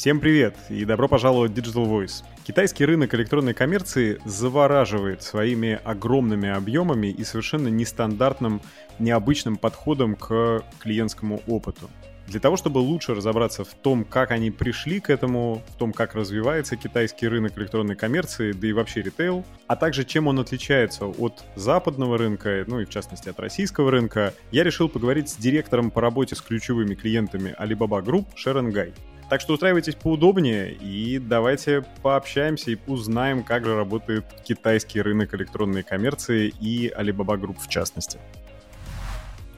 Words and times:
Всем 0.00 0.18
привет 0.18 0.56
и 0.70 0.86
добро 0.86 1.08
пожаловать 1.08 1.52
в 1.52 1.54
Digital 1.54 1.84
Voice. 1.84 2.24
Китайский 2.42 2.86
рынок 2.86 3.14
электронной 3.14 3.52
коммерции 3.52 4.18
завораживает 4.24 5.22
своими 5.22 5.78
огромными 5.84 6.48
объемами 6.48 7.08
и 7.08 7.22
совершенно 7.22 7.68
нестандартным, 7.68 8.62
необычным 8.98 9.58
подходом 9.58 10.14
к 10.14 10.64
клиентскому 10.78 11.42
опыту. 11.46 11.90
Для 12.28 12.40
того, 12.40 12.56
чтобы 12.56 12.78
лучше 12.78 13.14
разобраться 13.14 13.62
в 13.62 13.74
том, 13.74 14.04
как 14.04 14.30
они 14.30 14.50
пришли 14.50 15.00
к 15.00 15.10
этому, 15.10 15.62
в 15.68 15.76
том, 15.76 15.92
как 15.92 16.14
развивается 16.14 16.76
китайский 16.76 17.28
рынок 17.28 17.58
электронной 17.58 17.94
коммерции, 17.94 18.52
да 18.52 18.68
и 18.68 18.72
вообще 18.72 19.02
ритейл, 19.02 19.44
а 19.66 19.76
также 19.76 20.04
чем 20.04 20.28
он 20.28 20.40
отличается 20.40 21.04
от 21.04 21.44
западного 21.56 22.16
рынка, 22.16 22.64
ну 22.66 22.80
и 22.80 22.86
в 22.86 22.88
частности 22.88 23.28
от 23.28 23.38
российского 23.38 23.90
рынка, 23.90 24.32
я 24.50 24.64
решил 24.64 24.88
поговорить 24.88 25.28
с 25.28 25.36
директором 25.36 25.90
по 25.90 26.00
работе 26.00 26.36
с 26.36 26.40
ключевыми 26.40 26.94
клиентами 26.94 27.54
Alibaba 27.60 28.02
Group 28.02 28.28
Шерон 28.34 28.70
Гай. 28.70 28.94
Так 29.30 29.40
что 29.40 29.54
устраивайтесь 29.54 29.94
поудобнее 29.94 30.72
и 30.72 31.20
давайте 31.20 31.84
пообщаемся 32.02 32.72
и 32.72 32.78
узнаем, 32.88 33.44
как 33.44 33.64
же 33.64 33.76
работает 33.76 34.24
китайский 34.44 35.00
рынок 35.00 35.32
электронной 35.34 35.84
коммерции 35.84 36.52
и 36.60 36.88
Alibaba 36.88 37.40
Group 37.40 37.58
в 37.60 37.68
частности. 37.68 38.18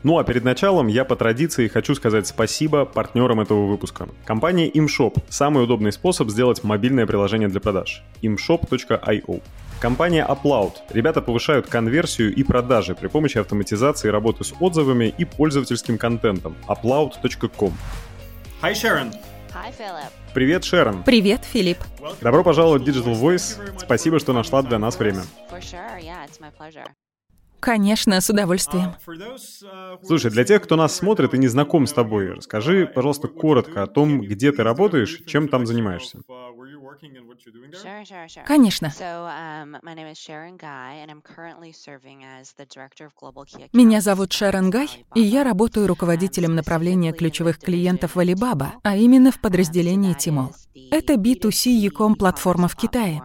Ну 0.03 0.19
а 0.19 0.25
перед 0.25 0.45
началом 0.45 0.89
я 0.89 1.07
по 1.07 1.17
традиции 1.17 1.69
хочу 1.69 1.95
сказать 1.95 2.27
спасибо 2.27 2.85
партнерам 2.85 3.41
этого 3.41 3.67
выпуска. 3.67 4.11
Компания 4.27 4.69
ImShop– 4.69 5.23
самый 5.31 5.65
удобный 5.65 5.93
способ 5.93 6.29
сделать 6.29 6.63
мобильное 6.63 7.07
приложение 7.07 7.49
для 7.49 7.61
продаж. 7.61 8.03
imshop.io 8.21 9.43
Компания 9.81 10.27
Upload. 10.29 10.73
Ребята 10.91 11.23
повышают 11.23 11.69
конверсию 11.69 12.35
и 12.35 12.43
продажи 12.43 12.95
при 12.95 13.07
помощи 13.07 13.39
автоматизации 13.39 14.09
работы 14.09 14.45
с 14.45 14.53
отзывами 14.61 15.15
и 15.17 15.25
пользовательским 15.25 15.97
контентом. 15.97 16.57
upload.com 16.69 17.73
Hi, 18.61 18.75
Sharon. 18.75 19.13
Hi. 19.55 19.71
Привет, 20.33 20.65
Шерон. 20.65 21.03
Привет, 21.03 21.45
Филипп. 21.45 21.79
Добро 22.23 22.43
пожаловать 22.43 22.83
в 22.83 22.87
Digital 22.87 23.21
Voice. 23.21 23.79
Спасибо, 23.79 24.19
что 24.19 24.33
нашла 24.33 24.63
для 24.63 24.79
нас 24.79 24.99
время. 24.99 25.23
Конечно, 27.61 28.21
с 28.21 28.29
удовольствием. 28.31 28.95
Слушай, 30.03 30.31
для 30.31 30.45
тех, 30.45 30.63
кто 30.63 30.77
нас 30.77 30.97
смотрит 30.97 31.35
и 31.35 31.39
не 31.39 31.49
знаком 31.49 31.87
с 31.87 31.93
тобой, 31.93 32.33
расскажи, 32.33 32.91
пожалуйста, 32.93 33.29
коротко 33.29 33.83
о 33.83 33.87
том, 33.87 34.21
где 34.23 34.53
ты 34.53 34.63
работаешь, 34.63 35.23
чем 35.27 35.49
там 35.49 35.67
занимаешься. 35.67 36.19
Конечно. 38.47 38.87
Um. 38.87 39.79
Меня 43.73 44.01
зовут 44.01 44.33
Шерон 44.33 44.71
Гай, 44.71 44.89
и 45.15 45.21
я 45.21 45.45
работаю 45.45 45.87
руководителем 45.87 46.55
направления 46.55 47.13
ключевых 47.13 47.59
клиентов 47.59 48.15
в 48.15 48.21
Alibaba, 48.21 48.73
а 48.83 48.97
именно 48.97 49.33
в 49.33 49.41
подразделении 49.41 50.15
Тимол. 50.15 50.55
Это 50.91 51.15
B2C 51.15 51.71
e-com 51.71 52.15
платформа 52.15 52.69
в 52.69 52.77
Китае. 52.77 53.23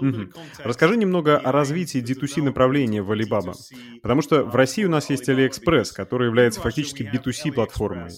Мгм. 0.00 0.32
Расскажи 0.64 0.96
немного 0.96 1.38
о 1.38 1.52
развитии 1.52 2.00
D2C 2.00 2.42
направления 2.42 3.02
в 3.02 3.10
Alibaba. 3.10 3.54
Потому 4.02 4.22
что 4.22 4.44
в 4.44 4.54
России 4.54 4.84
у 4.84 4.90
нас 4.90 5.10
есть 5.10 5.28
AliExpress, 5.28 5.92
который 5.94 6.26
является 6.26 6.60
фактически 6.60 7.02
B2C 7.02 7.52
платформой. 7.52 8.10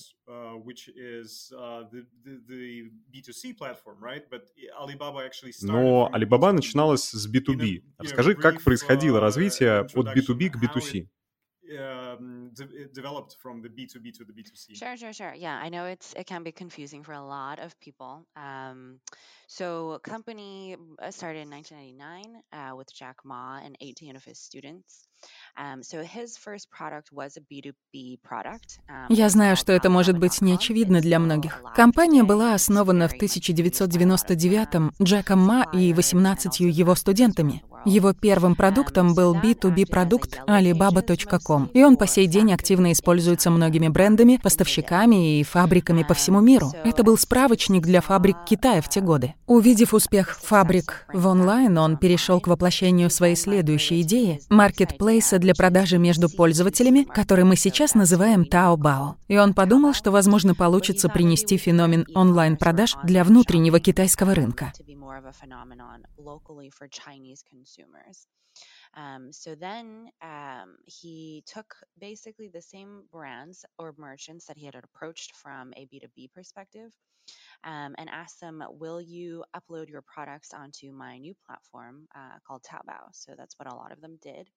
Но 5.63 6.11
Alibaba 6.13 6.53
начиналась 6.53 7.11
с 7.11 7.29
B2B. 7.29 7.83
Расскажи, 7.99 8.35
как 8.35 8.63
происходило 8.63 9.21
развитие 9.21 9.81
от 9.81 9.95
B2B 9.95 10.51
к 10.51 10.57
B2C. 10.63 11.09
Sure, 14.75 14.97
sure, 14.97 15.13
sure. 15.13 15.35
Yeah, 15.35 15.57
I 15.57 15.69
know 15.69 15.87
it's 15.87 16.13
it 16.15 16.27
can 16.27 16.43
be 16.43 16.51
confusing 16.51 17.05
for 17.05 17.13
a 17.13 17.23
lot 17.23 17.61
of 17.61 17.79
people. 17.79 18.27
Um, 18.35 18.99
so, 19.47 20.01
company 20.03 20.77
uh, 20.99 21.13
started 21.13 21.43
in 21.43 21.51
1999 21.51 22.43
uh, 22.53 22.75
with 22.75 22.93
Jack 22.93 23.19
Ma 23.25 23.61
and 23.63 23.77
18 23.81 24.17
of 24.17 24.25
his 24.25 24.39
students. 24.41 25.07
So 25.83 26.03
his 26.03 26.39
first 26.39 26.69
product 26.71 27.11
was 27.13 27.37
a 27.37 27.41
B2B 27.41 28.19
product. 28.23 28.79
um, 28.89 29.07
Я 29.11 29.29
знаю, 29.29 29.57
что 29.57 29.73
это 29.73 29.91
может 29.91 30.19
быть 30.19 30.41
не 30.41 30.53
Alibaba.com. 30.53 30.57
очевидно 30.57 30.97
It's 30.99 31.03
для 31.03 31.19
многих. 31.19 31.63
Компания 31.77 32.23
была 32.23 32.55
основана 32.55 33.09
в 33.09 33.13
very 33.13 33.19
much 33.21 33.37
used 33.37 33.57
by 33.57 34.03
a 34.03 34.07
lot 34.07 34.19
of, 34.21 34.29
1999-м 34.31 34.89
um, 34.89 35.05
Джеком 35.05 35.41
Ма 35.41 35.67
и 35.73 35.93
suppliers 35.93 35.95
and 35.95 35.97
18 35.97 36.61
also 36.61 36.69
его 36.69 36.95
студентами. 36.95 37.63
Его 37.87 38.13
первым 38.13 38.57
продуктом 38.57 39.15
был 39.15 39.35
B2B 39.35 39.87
продукт 39.87 40.39
Alibaba.com, 40.47 41.71
и 41.73 41.83
он 41.83 41.97
по 41.97 42.07
сей 42.07 42.27
день 42.27 42.53
активно 42.53 42.93
используется 42.93 43.51
многими 43.51 43.89
брендами, 43.89 44.39
поставщиками 44.43 45.41
и 45.41 45.45
фабриками 45.45 46.03
по 46.03 46.13
всему 46.13 46.41
миру. 46.41 46.73
Это 46.85 47.03
был 47.03 47.17
справочник 47.17 47.83
для 47.85 48.03
фабрик 48.03 48.37
Китая 48.47 48.83
в 48.83 48.89
те 48.91 49.01
годы. 49.01 49.35
Увидев 49.47 49.95
успех 49.95 50.39
фабрик 50.39 51.07
в 51.13 51.27
онлайн, 51.27 51.79
он 51.79 51.97
перешел 51.97 52.41
к 52.41 52.49
воплощению 52.49 53.09
своей 53.09 53.37
следующей 53.37 54.03
идеи— 54.03 54.41
маркетплейса 55.11 55.39
для 55.39 55.55
продажи 55.55 55.99
между 55.99 56.29
пользователями, 56.29 57.05
который 57.05 57.45
мы 57.45 57.57
сейчас 57.57 57.95
называем 57.95 58.43
Taobao. 58.43 59.17
И 59.29 59.37
он 59.39 59.55
подумал, 59.55 59.93
что, 59.93 60.11
возможно, 60.11 60.55
получится 60.55 61.09
принести 61.09 61.57
феномен 61.57 62.07
онлайн-продаж 62.15 62.97
для 63.05 63.25
внутреннего 63.25 63.81
китайского 63.81 64.35
рынка. 64.35 64.73
Um, 68.97 69.31
so 69.31 69.55
then 69.55 70.11
um, 70.21 70.77
he 70.85 71.45
took 71.47 71.77
basically 72.01 72.49
the 72.49 72.61
same 72.61 73.05
brands 73.13 73.65
or 73.79 73.95
merchants 73.97 74.47
that 74.47 74.59
he 74.59 74.67
had 74.67 74.75
approached 74.75 75.37
from 75.37 75.73
a 75.77 75.87
B2B 75.87 76.33
perspective 76.35 76.91
um, 77.63 77.95
and 77.99 78.11
asked 78.11 78.41
them, 78.41 78.65
Will 78.81 79.01
you 79.01 79.45
upload 79.55 79.89
your 79.89 80.03
products 80.03 80.53
onto 80.53 80.91
my 80.91 81.19
new 81.19 81.35
platform 81.47 82.09
uh, 82.17 82.39
called 82.45 82.65
Taobao? 82.65 83.13
So 83.13 83.35
that's 83.39 83.57
what 83.61 83.73
a 83.73 83.77
lot 83.77 83.93
of 83.93 84.01
them 84.01 84.19
did. 84.21 84.51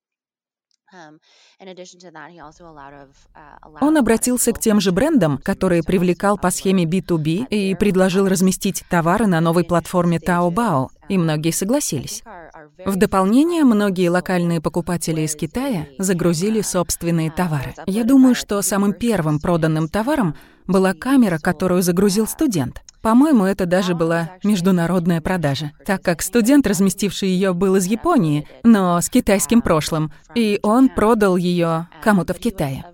Он 3.81 3.95
lot 3.95 3.97
of 3.97 3.99
обратился 3.99 4.51
к 4.53 4.59
тем 4.59 4.79
же 4.79 4.91
брендам, 4.91 5.37
которые 5.37 5.83
привлекал 5.83 6.37
по 6.37 6.51
схеме 6.51 6.83
upload 6.85 7.01
B2B 7.01 7.47
и 7.49 7.75
предложил 7.75 8.27
разместить 8.27 8.83
товары 8.89 9.27
на 9.27 9.41
новой 9.41 9.63
платформе. 9.63 10.17
Taobao, 10.17 10.87
и 11.09 11.17
многие 11.17 11.49
Um, 11.51 11.55
согласились. 11.55 12.21
Our- 12.25 12.49
our 12.55 12.91
В 12.91 12.95
дополнение, 12.95 13.63
многие 13.63 14.09
локальные 14.09 14.61
покупатели 14.61 15.21
из 15.21 15.35
Китая 15.35 15.87
загрузили 15.97 16.59
camera, 16.59 16.63
собственные 16.63 17.29
uh, 17.29 17.35
товары. 17.35 17.73
Я 17.87 18.03
думаю, 18.03 18.35
что 18.35 18.61
самым 18.61 18.93
первым 18.93 19.39
проданным 19.39 19.87
товаром 19.87 20.29
um, 20.29 20.71
была 20.71 20.93
камера, 20.93 21.39
которую 21.39 21.81
загрузил 21.81 22.25
uh, 22.25 22.29
студент. 22.29 22.81
По-моему, 23.03 23.43
это 23.43 23.65
даже 23.65 23.95
была 23.95 24.37
международная 24.45 25.19
продажа, 25.19 25.73
так 25.85 26.01
как 26.01 26.21
студент, 26.21 26.65
разместивший 26.65 27.27
ее, 27.27 27.53
был 27.53 27.75
из 27.75 27.85
Японии, 27.85 28.47
но 28.63 29.01
с 29.01 29.09
китайским 29.09 29.61
прошлым, 29.61 30.13
и 30.35 30.57
он 30.63 30.87
продал 30.87 31.35
ее 31.35 31.89
кому-то 32.01 32.33
в 32.33 32.37
Китае. 32.39 32.85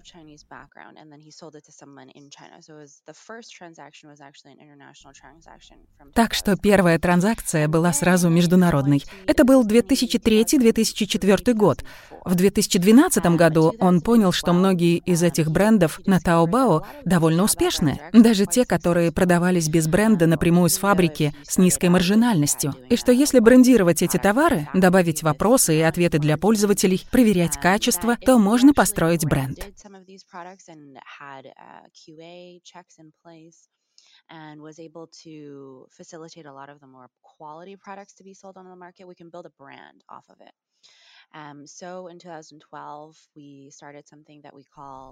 Background, 0.49 0.97
and 0.97 1.11
then 1.11 1.19
he 1.19 1.31
sold 1.31 1.55
it 1.55 1.63
to 1.65 1.71
someone 1.71 2.09
in 2.15 2.29
China. 2.29 2.61
So 2.61 2.73
the 3.05 3.13
first 3.13 3.53
transaction 3.53 4.09
was 4.09 4.19
actually 4.19 4.53
an 4.53 4.59
international 4.59 5.13
transaction 5.13 5.77
from 5.97 6.11
Так 6.13 6.33
что 6.33 6.55
2000. 6.55 6.61
первая 6.61 6.99
транзакция 6.99 7.67
была 7.67 7.93
сразу 7.93 8.29
международной. 8.29 9.03
Это 9.27 9.43
был 9.43 9.65
2003-2004 9.65 11.53
год. 11.53 11.83
В 12.25 12.35
2012 12.35 13.25
году 13.37 13.73
он 13.79 14.01
понял, 14.01 14.31
что 14.31 14.53
многие 14.53 14.97
из 14.97 15.23
этих 15.23 15.51
брендов 15.51 15.99
на 16.05 16.17
Taobao 16.19 16.85
довольно 17.05 17.43
успешны, 17.43 17.99
даже 18.13 18.45
те, 18.45 18.65
которые 18.65 19.11
продавались 19.11 19.69
без 19.69 19.87
бренда 19.87 20.27
напрямую 20.27 20.69
с 20.69 20.77
фабрики 20.77 21.33
с 21.47 21.57
низкой 21.57 21.89
маржинальностью. 21.89 22.73
И 22.89 22.95
что 22.95 23.11
если 23.11 23.39
брендировать 23.39 24.01
эти 24.01 24.17
товары, 24.17 24.67
добавить 24.73 25.23
вопросы 25.23 25.77
и 25.77 25.81
ответы 25.81 26.19
для 26.19 26.37
пользователей, 26.37 27.05
проверять 27.11 27.57
качество, 27.59 28.17
то 28.17 28.37
можно 28.37 28.73
построить 28.73 29.25
бренд. 29.25 29.59
Products 30.39 30.69
and 30.69 30.97
had 31.05 31.47
uh, 31.47 31.85
QA 31.93 32.61
checks 32.63 32.95
in 32.97 33.11
place 33.23 33.67
and 34.29 34.61
was 34.61 34.79
able 34.79 35.07
to 35.23 35.85
facilitate 35.91 36.45
a 36.45 36.53
lot 36.53 36.69
of 36.69 36.79
the 36.79 36.87
more 36.87 37.09
quality 37.21 37.75
products 37.75 38.13
to 38.13 38.23
be 38.23 38.33
sold 38.33 38.55
on 38.57 38.69
the 38.69 38.75
market, 38.75 39.07
we 39.07 39.15
can 39.15 39.29
build 39.29 39.45
a 39.45 39.51
brand 39.63 40.01
off 40.09 40.25
of 40.29 40.37
it. 40.39 40.53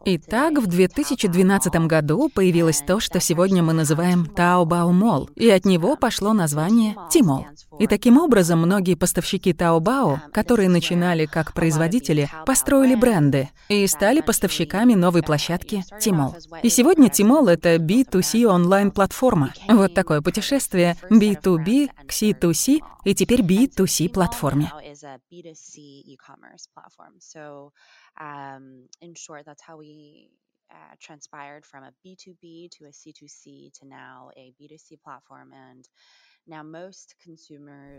Итак, 0.05 0.57
в 0.57 0.67
today 0.67 0.87
2012 0.87 1.73
Taobao 1.73 1.81
Mall. 1.81 1.87
году 1.87 2.29
появилось 2.29 2.81
то, 2.81 2.99
что 2.99 3.19
сегодня 3.19 3.61
мы 3.61 3.73
называем 3.73 4.23
Taobao 4.25 4.91
Mall, 4.91 5.29
и 5.35 5.49
от 5.49 5.65
него 5.65 5.95
пошло 5.95 6.33
название 6.33 6.95
Тимол. 7.11 7.45
И 7.79 7.85
таким 7.85 8.17
образом 8.17 8.59
многие 8.59 8.95
поставщики 8.95 9.51
Taobao, 9.51 10.17
которые 10.31 10.69
начинали 10.69 11.25
как 11.25 11.53
производители, 11.53 12.29
построили 12.45 12.95
бренды 12.95 13.49
и 13.69 13.85
стали 13.85 14.21
поставщиками 14.21 14.95
новой 14.95 15.21
площадки 15.21 15.83
Тимол. 15.99 16.35
И 16.63 16.69
сегодня 16.69 17.09
Тимол— 17.09 17.47
это 17.49 17.75
B2C 17.75 18.45
онлайн-платформа. 18.45 19.53
Вот 19.67 19.93
такое 19.93 20.21
путешествие 20.21 20.97
B2B 21.11 21.89
к 22.07 22.11
C2C 22.11 22.79
и 23.05 23.15
теперь 23.15 23.41
B2C 23.41 24.09
e-commerce 26.07 26.67
platform. 26.73 27.15
So, 27.19 27.71
um, 28.19 28.87
in 29.01 29.15
short, 29.15 29.45
that's 29.45 29.61
how 29.61 29.77
we 29.77 30.29
uh, 30.71 30.95
transpired 30.99 31.65
from 31.65 31.83
a 31.83 31.93
B2B 32.05 32.69
to 32.71 32.85
a 32.85 32.89
C2C 32.89 33.73
to 33.79 33.87
now 33.87 34.31
a 34.37 34.53
B2C 34.59 35.01
platform 35.03 35.51
and 35.53 35.87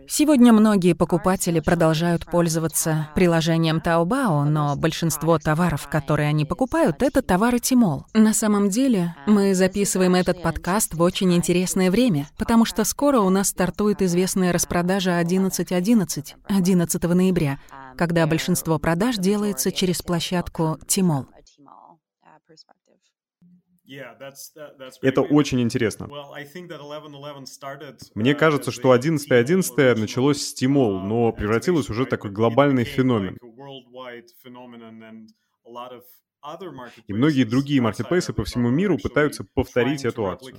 Сегодня 0.08 0.54
многие 0.54 0.94
покупатели 0.94 1.60
продолжают 1.60 2.24
пользоваться 2.24 3.10
приложением 3.14 3.82
Taobao, 3.84 4.44
но 4.44 4.74
большинство 4.74 5.38
товаров, 5.38 5.86
которые 5.90 6.30
они 6.30 6.46
покупают, 6.46 7.02
это 7.02 7.20
товары 7.20 7.58
Тимол. 7.58 8.06
На 8.14 8.32
самом 8.32 8.70
деле, 8.70 9.14
мы 9.26 9.54
записываем 9.54 10.14
этот 10.14 10.42
подкаст 10.42 10.94
в 10.94 11.02
очень 11.02 11.34
интересное 11.34 11.90
время, 11.90 12.26
потому 12.38 12.64
что 12.64 12.84
скоро 12.84 13.20
у 13.20 13.28
нас 13.28 13.48
стартует 13.48 14.00
известная 14.00 14.52
распродажа 14.52 15.20
11.11, 15.20 16.34
11 16.48 17.02
ноября, 17.02 17.58
когда 17.98 18.26
большинство 18.26 18.78
продаж 18.78 19.16
делается 19.16 19.70
через 19.70 20.00
площадку 20.00 20.78
Тимол. 20.86 21.26
Это 25.02 25.22
очень 25.22 25.60
интересно. 25.60 26.08
Мне 28.14 28.34
кажется, 28.34 28.70
что 28.70 28.94
11.11 28.94 29.94
началось 29.96 30.46
с 30.46 30.54
Тимол, 30.54 31.00
но 31.00 31.32
превратилось 31.32 31.88
уже 31.88 32.04
в 32.04 32.08
такой 32.08 32.30
глобальный 32.30 32.84
феномен. 32.84 33.38
И 37.06 37.12
многие 37.12 37.44
другие 37.44 37.80
маркетплейсы 37.80 38.32
по 38.32 38.44
всему 38.44 38.70
миру 38.70 38.96
пытаются 38.98 39.44
повторить 39.54 40.04
эту 40.04 40.26
акцию. 40.26 40.54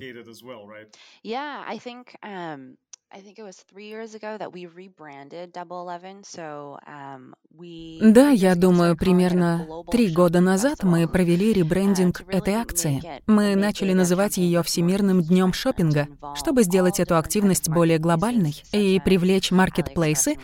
Да, 8.01 8.29
я 8.29 8.53
думаю, 8.53 8.95
примерно 8.95 9.67
три 9.89 10.13
года 10.13 10.41
назад 10.41 10.83
мы 10.83 11.07
провели 11.07 11.51
ребрендинг 11.51 12.21
этой 12.27 12.53
акции. 12.53 13.01
Мы 13.25 13.55
начали 13.55 13.93
называть 13.93 14.37
ее 14.37 14.61
Всемирным 14.61 15.23
днем 15.23 15.53
шопинга, 15.53 16.07
чтобы 16.35 16.61
сделать 16.61 16.99
эту 16.99 17.17
активность 17.17 17.67
более 17.67 17.97
глобальной 17.97 18.55
и 18.71 19.01
привлечь 19.03 19.49
маркетплейсы 19.49 20.35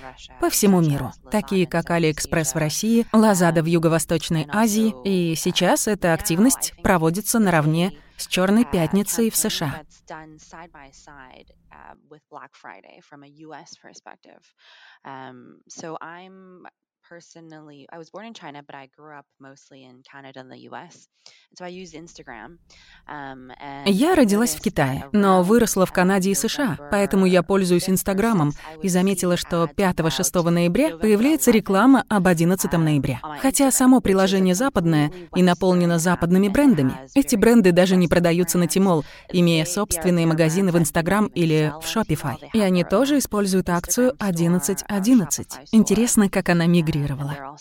по 0.42 0.50
всему 0.50 0.82
миру, 0.82 1.12
такие 1.30 1.68
как 1.68 1.92
AliExpress 1.92 2.54
в 2.54 2.56
России, 2.56 3.06
Lazada 3.14 3.62
в 3.62 3.68
Юго-Восточной 3.68 4.48
Азии, 4.52 4.94
и 5.04 5.36
сейчас 5.36 5.88
эта 5.88 6.14
активность 6.14 6.74
проводится 6.82 7.38
наравне 7.38 7.94
с 8.18 8.28
Черной 8.28 8.66
пятницей 8.66 9.30
в 9.30 9.36
США. 9.36 9.84
Um, 17.06 17.16
personally, 17.18 17.88
I 17.92 17.98
was 17.98 18.10
born 18.10 18.26
in 18.26 18.34
China, 18.34 18.62
but 18.66 18.76
I 18.76 18.88
grew 18.96 19.14
up 19.18 19.26
mostly 19.40 19.84
in 19.84 20.02
Canada 20.04 20.40
and 20.40 20.52
the 20.52 20.70
US. 20.70 21.08
And 21.50 21.58
so 21.58 21.66
I 21.66 21.70
use 21.70 21.94
Instagram. 21.94 22.60
Um, 23.08 23.52
я 23.86 24.16
родилась 24.16 24.56
в 24.56 24.62
Китае, 24.62 25.06
но 25.12 25.44
выросла 25.44 25.86
в 25.86 25.92
Канаде 25.92 26.32
и 26.32 26.36
США, 26.36 26.78
поэтому 26.92 27.26
я 27.26 27.44
пользуюсь 27.44 27.90
Инстаграмом 27.90 28.54
и 28.82 28.90
заметила, 28.90 29.38
что 29.38 29.66
5-6 29.66 30.50
ноября 30.50 30.98
появляется 30.98 31.52
реклама 31.52 32.04
об 32.10 32.28
11 32.28 32.72
ноября. 32.74 33.22
Хотя 33.42 33.72
само 33.72 34.02
приложение 34.02 34.56
западное 34.56 35.12
и 35.36 35.44
наполнено 35.44 36.00
западными 36.00 36.48
брендами. 36.48 36.94
Эти 37.16 37.36
бренды 37.36 37.72
даже 37.72 37.96
не 37.96 38.08
продаются 38.08 38.58
на 38.58 38.68
Тимол, 38.68 39.04
имея 39.32 39.66
собственные 39.66 40.26
магазины 40.26 40.72
в 40.72 40.78
Инстаграм 40.78 41.28
или 41.28 41.74
в 41.82 41.86
Shopify. 41.86 42.38
И 42.54 42.60
они 42.60 42.84
тоже 42.84 43.18
используют 43.18 43.70
акцию 43.70 44.14
11.11. 44.20 44.86
.11. 44.90 45.46
Интересно, 45.72 46.30
как 46.30 46.50
она 46.50 46.66
мигрирует 46.66 46.95
мигрировала. 46.96 47.60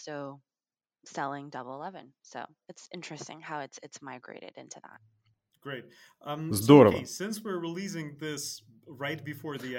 Um, 6.21 6.53
Здорово. 6.53 6.99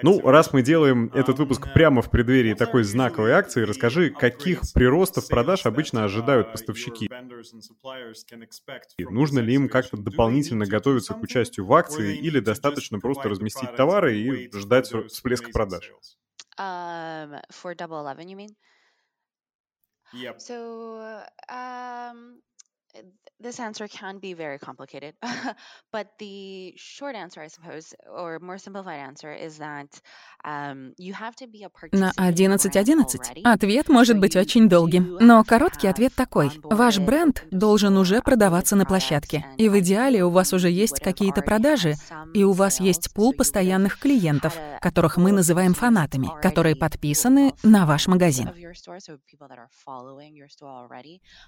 Ну, 0.01 0.21
раз 0.21 0.51
мы 0.51 0.63
делаем 0.63 1.11
этот 1.13 1.37
выпуск 1.37 1.67
прямо 1.75 2.01
в 2.01 2.09
преддверии 2.09 2.55
такой 2.55 2.83
знаковой 2.83 3.33
акции, 3.33 3.61
расскажи, 3.61 4.09
каких 4.09 4.61
приростов 4.73 5.27
продаж 5.27 5.67
обычно 5.67 5.99
uh, 5.99 6.05
ожидают 6.05 6.51
поставщики? 6.51 7.07
И 8.97 9.05
нужно 9.05 9.39
ли 9.39 9.53
им 9.53 9.69
как-то 9.69 9.97
дополнительно 9.97 10.65
готовиться 10.65 11.13
к 11.13 11.21
участию 11.21 11.67
в 11.67 11.73
акции 11.73 12.17
или 12.17 12.39
достаточно 12.39 12.99
просто 12.99 13.29
разместить 13.29 13.75
товары 13.75 14.17
и 14.17 14.51
ждать 14.57 14.87
всплеска 14.87 15.51
продаж? 15.51 15.91
Um, 16.57 17.41
for 17.51 17.75
Double 17.75 18.01
Eleven, 18.01 18.27
you 18.27 18.35
mean? 18.37 18.55
Yep. 20.15 20.41
So, 20.41 21.23
um, 21.49 22.41
this 23.39 23.59
answer 23.59 23.87
can 23.87 24.19
be 24.19 24.33
very 24.33 24.57
complicated, 24.57 25.13
but 25.91 26.07
the 26.19 26.73
short 26.77 27.15
answer, 27.15 27.41
I 27.41 27.47
suppose, 27.47 27.93
or 28.09 28.39
more 28.39 28.57
simplified 28.57 28.99
answer, 28.99 29.31
is 29.33 29.57
that 29.57 29.89
um, 30.43 30.93
you 30.97 31.13
have 31.13 31.35
to 31.37 31.47
be 31.47 31.63
a 31.63 31.69
На 31.91 32.11
11.11 32.17 33.41
ответ 33.43 33.89
может 33.89 34.19
быть 34.19 34.35
очень 34.35 34.69
долгим, 34.69 35.17
но 35.19 35.43
короткий 35.43 35.87
ответ 35.87 36.13
такой. 36.15 36.51
Ваш 36.63 36.99
бренд 36.99 37.43
должен 37.51 37.97
уже 37.97 38.21
продаваться 38.21 38.75
на 38.75 38.85
площадке, 38.85 39.45
и 39.57 39.69
в 39.69 39.77
идеале 39.79 40.23
у 40.23 40.29
вас 40.29 40.53
уже 40.53 40.69
есть 40.69 40.99
какие-то 41.01 41.41
продажи, 41.41 41.95
и 42.33 42.43
у 42.43 42.53
вас 42.53 42.79
есть 42.79 43.13
пул 43.13 43.33
постоянных 43.33 43.99
клиентов, 43.99 44.57
которых 44.81 45.17
мы 45.17 45.31
называем 45.31 45.73
фанатами, 45.73 46.29
которые 46.41 46.75
подписаны 46.75 47.53
на 47.63 47.85
ваш 47.85 48.07
магазин. 48.07 48.49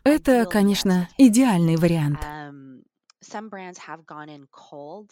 Это, 0.03 0.45
конечно, 0.45 1.09
идеально 1.17 1.36
идеальный 1.37 1.75
вариант. 1.75 2.23
Um, 2.23 2.81
some 3.21 3.49
brands 3.49 3.77
have 3.77 4.05
gone 4.07 4.29
in 4.29 4.47
cold 4.51 5.11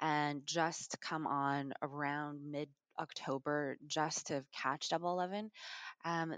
and 0.00 0.46
just 0.46 1.00
come 1.00 1.26
on 1.26 1.72
around 1.82 2.40
mid 2.48 2.68
October 2.98 3.76
just 3.86 4.26
to 4.26 4.44
catch 4.52 4.88
Double 4.90 5.12
Eleven. 5.12 5.50
Um, 6.04 6.32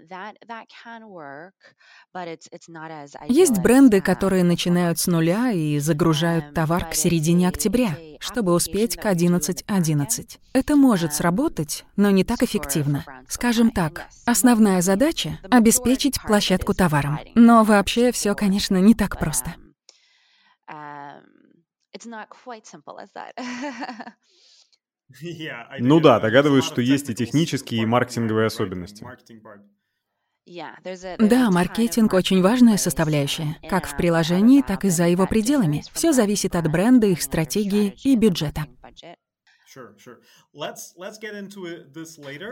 Есть 3.27 3.59
бренды, 3.59 4.01
которые 4.01 4.43
начинают 4.43 4.99
с 4.99 5.07
нуля 5.07 5.51
и 5.51 5.79
загружают 5.79 6.45
um, 6.45 6.53
товар 6.53 6.89
к 6.89 6.93
середине 6.95 7.47
октября, 7.47 7.97
чтобы 8.19 8.53
успеть 8.53 8.95
к 8.95 9.05
11.11. 9.05 9.65
.11. 9.67 10.39
Это 10.53 10.75
может 10.75 11.13
сработать, 11.13 11.85
но 11.95 12.09
не 12.09 12.23
так 12.23 12.43
эффективно. 12.43 13.05
Скажем 13.27 13.71
так, 13.71 14.07
основная 14.25 14.81
задача— 14.81 15.39
обеспечить 15.51 16.21
площадку 16.21 16.73
товаром. 16.73 17.19
Но 17.35 17.63
вообще 17.63 18.11
все, 18.11 18.35
конечно, 18.35 18.77
не 18.77 18.93
так 18.93 19.19
просто. 19.19 19.55
It's 21.91 22.05
not 22.05 22.29
quite 22.29 22.65
simple 22.65 22.97
as 22.99 23.11
that. 23.13 23.33
Ну 25.79 25.99
да, 25.99 26.19
догадываюсь, 26.19 26.65
что 26.65 26.81
есть 26.81 27.09
и 27.09 27.15
технические, 27.15 27.81
и 27.81 27.85
маркетинговые 27.85 28.47
особенности. 28.47 29.05
Да, 31.19 31.51
маркетинг 31.51 32.13
очень 32.13 32.41
важная 32.41 32.77
составляющая, 32.77 33.57
как 33.69 33.87
в 33.87 33.95
приложении, 33.95 34.61
так 34.61 34.85
и 34.85 34.89
за 34.89 35.07
его 35.07 35.27
пределами. 35.27 35.83
Все 35.93 36.11
зависит 36.11 36.55
от 36.55 36.71
бренда, 36.71 37.07
их 37.07 37.21
стратегии 37.21 37.95
и 38.03 38.15
бюджета. 38.15 38.65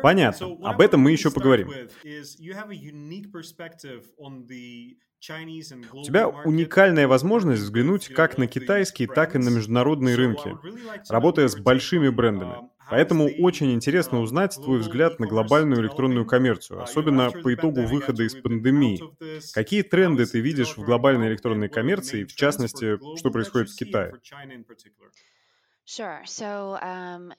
Понятно. 0.01 0.57
Об 0.63 0.81
этом 0.81 1.01
мы 1.01 1.11
еще 1.11 1.31
поговорим. 1.31 1.69
У 5.93 6.03
тебя 6.03 6.27
уникальная 6.27 7.07
возможность 7.07 7.63
взглянуть 7.63 8.07
как 8.07 8.37
на 8.37 8.47
китайские, 8.47 9.07
так 9.07 9.35
и 9.35 9.39
на 9.39 9.49
международные 9.49 10.15
рынки, 10.15 10.57
работая 11.09 11.47
с 11.47 11.55
большими 11.55 12.09
брендами. 12.09 12.51
Um, 12.51 12.69
Поэтому 12.89 13.27
очень 13.39 13.73
интересно 13.73 14.17
uh, 14.17 14.21
узнать 14.21 14.55
твой 14.55 14.79
взгляд 14.79 15.19
на 15.19 15.27
глобальную 15.27 15.81
электронную 15.81 16.25
коммерцию, 16.25 16.79
uh, 16.79 16.83
особенно 16.83 17.31
по 17.31 17.53
итогу 17.53 17.81
выхода 17.81 18.23
из 18.23 18.35
пандемии. 18.35 19.01
Какие 19.53 19.81
тренды 19.81 20.25
ты 20.25 20.39
видишь 20.39 20.77
в 20.77 20.83
глобальной 20.83 21.27
электронной 21.27 21.67
коммерции, 21.67 22.23
в 22.23 22.33
частности, 22.33 22.97
что 23.17 23.29
происходит 23.29 23.69
в 23.71 23.75
Китае? 23.75 24.13
Um, 25.87 27.31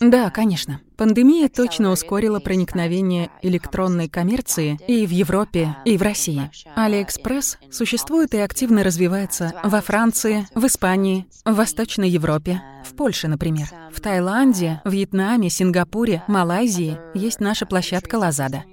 да, 0.00 0.30
конечно. 0.30 0.80
Пандемия 0.98 1.48
точно 1.48 1.90
ускорила 1.90 2.38
проникновение 2.38 3.30
электронной 3.40 4.10
коммерции 4.10 4.78
и 4.86 5.06
в 5.06 5.10
Европе, 5.10 5.74
um, 5.74 5.84
и 5.86 5.96
в 5.96 6.02
России. 6.02 6.50
Алиэкспресс 6.76 7.56
существует 7.70 8.34
и 8.34 8.38
активно 8.38 8.80
um, 8.80 8.82
развивается 8.82 9.58
во 9.64 9.80
Франции, 9.80 10.46
в 10.54 10.66
Испании, 10.66 11.26
в 11.46 11.54
Восточной 11.54 12.10
Европе, 12.10 12.60
в 12.84 12.94
Польше, 12.94 13.28
например. 13.28 13.68
В 13.90 14.00
Таиланде, 14.02 14.82
Вьетнаме, 14.84 15.48
Сингапуре, 15.48 16.24
Малайзии 16.28 16.98
есть 17.14 17.40
наша 17.40 17.64
площадка 17.64 18.16
Lazada. 18.16 18.64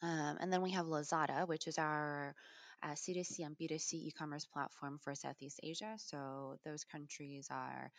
and 0.00 0.52
then 0.52 0.62
we 0.62 0.70
have 0.70 0.86
Lazada, 0.86 1.44
which 1.48 1.66
is 1.66 1.76
our 1.76 2.32
uh, 2.82 2.94
C2C 2.94 3.44
and 3.44 3.56
B2C 3.56 3.94
e-commerce 3.94 4.46
platform 4.46 4.98
for 5.02 5.14
Southeast 5.14 5.60
Asia. 5.62 5.94
So 5.96 6.56
those 6.64 6.84
countries 6.84 7.48
are 7.50 7.90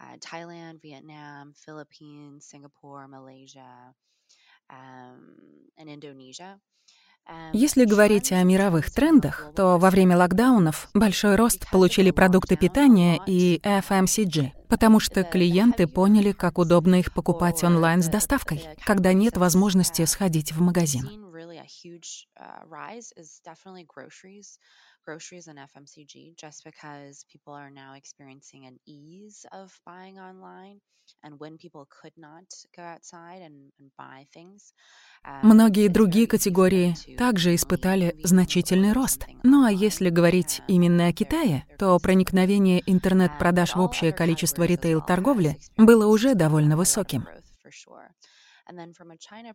uh, 0.00 0.16
Thailand, 0.20 0.82
Vietnam, 0.82 1.54
Philippines, 1.54 2.46
Singapore, 2.46 3.08
Malaysia, 3.08 3.94
um, 4.70 5.36
and 5.78 5.88
Indonesia. 5.88 6.60
Если 7.52 7.84
говорить 7.84 8.30
о 8.30 8.42
мировых 8.44 8.90
трендах, 8.92 9.50
то 9.56 9.78
во 9.78 9.90
время 9.90 10.16
локдаунов 10.16 10.88
большой 10.94 11.34
рост 11.34 11.68
получили 11.72 12.12
продукты 12.12 12.56
питания 12.56 13.20
и 13.26 13.60
FMCG, 13.64 14.52
потому 14.68 15.00
что 15.00 15.24
клиенты 15.24 15.88
поняли, 15.88 16.30
как 16.30 16.58
удобно 16.58 17.00
их 17.00 17.12
покупать 17.12 17.64
онлайн 17.64 18.02
с 18.02 18.06
доставкой, 18.06 18.62
когда 18.84 19.12
нет 19.12 19.36
возможности 19.38 20.04
сходить 20.04 20.52
в 20.52 20.60
магазин. 20.60 21.25
Groceries 25.06 25.46
and 25.46 25.58
FMCG 25.58 26.36
just 26.36 26.64
because 26.64 27.24
people 27.32 27.54
are 27.54 27.70
now 27.70 27.94
experiencing 27.94 28.66
an 28.66 28.78
ease 28.86 29.46
of 29.52 29.70
buying 29.86 30.18
online. 30.18 30.80
And 31.22 31.38
when 31.38 31.56
people 31.56 31.86
could 31.88 32.14
not 32.18 32.48
go 32.76 32.82
outside 32.82 33.40
and, 33.40 33.70
and 33.78 33.90
buy 33.96 34.26
things, 34.34 34.74
Многие 35.42 35.88
другие 35.88 36.26
категории 36.26 36.94
также 37.16 37.54
испытали 37.54 38.16
значительный 38.24 38.92
рост. 38.92 39.26
Ну 39.44 39.64
а 39.64 39.70
если 39.70 40.10
говорить 40.10 40.62
именно 40.68 41.06
о 41.06 41.12
Китае, 41.12 41.64
то 41.78 41.98
проникновение 42.00 42.82
интернет-продаж 42.86 43.76
в 43.76 43.80
общее 43.80 44.12
количество 44.12 44.64
ритейл-торговли 44.64 45.58
было 45.76 46.06
уже 46.06 46.34
довольно 46.34 46.76
высоким. 46.76 47.26
China, 49.18 49.54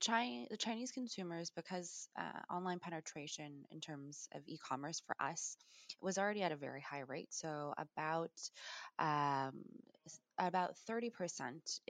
the 0.00 0.56
Chinese 0.58 0.92
consumers, 0.92 1.50
because 1.54 2.08
uh, 2.18 2.54
online 2.54 2.78
penetration 2.78 3.64
in 3.70 3.80
terms 3.80 4.28
of 4.34 4.42
e-commerce 4.46 5.02
for 5.06 5.16
us 5.20 5.56
was 6.00 6.18
already 6.18 6.42
at 6.42 6.52
a 6.52 6.56
very 6.56 6.80
high 6.80 7.02
rate. 7.06 7.32
So 7.32 7.72
about 7.78 8.30
um, 8.98 9.62
about 10.38 10.74
30% 10.88 11.10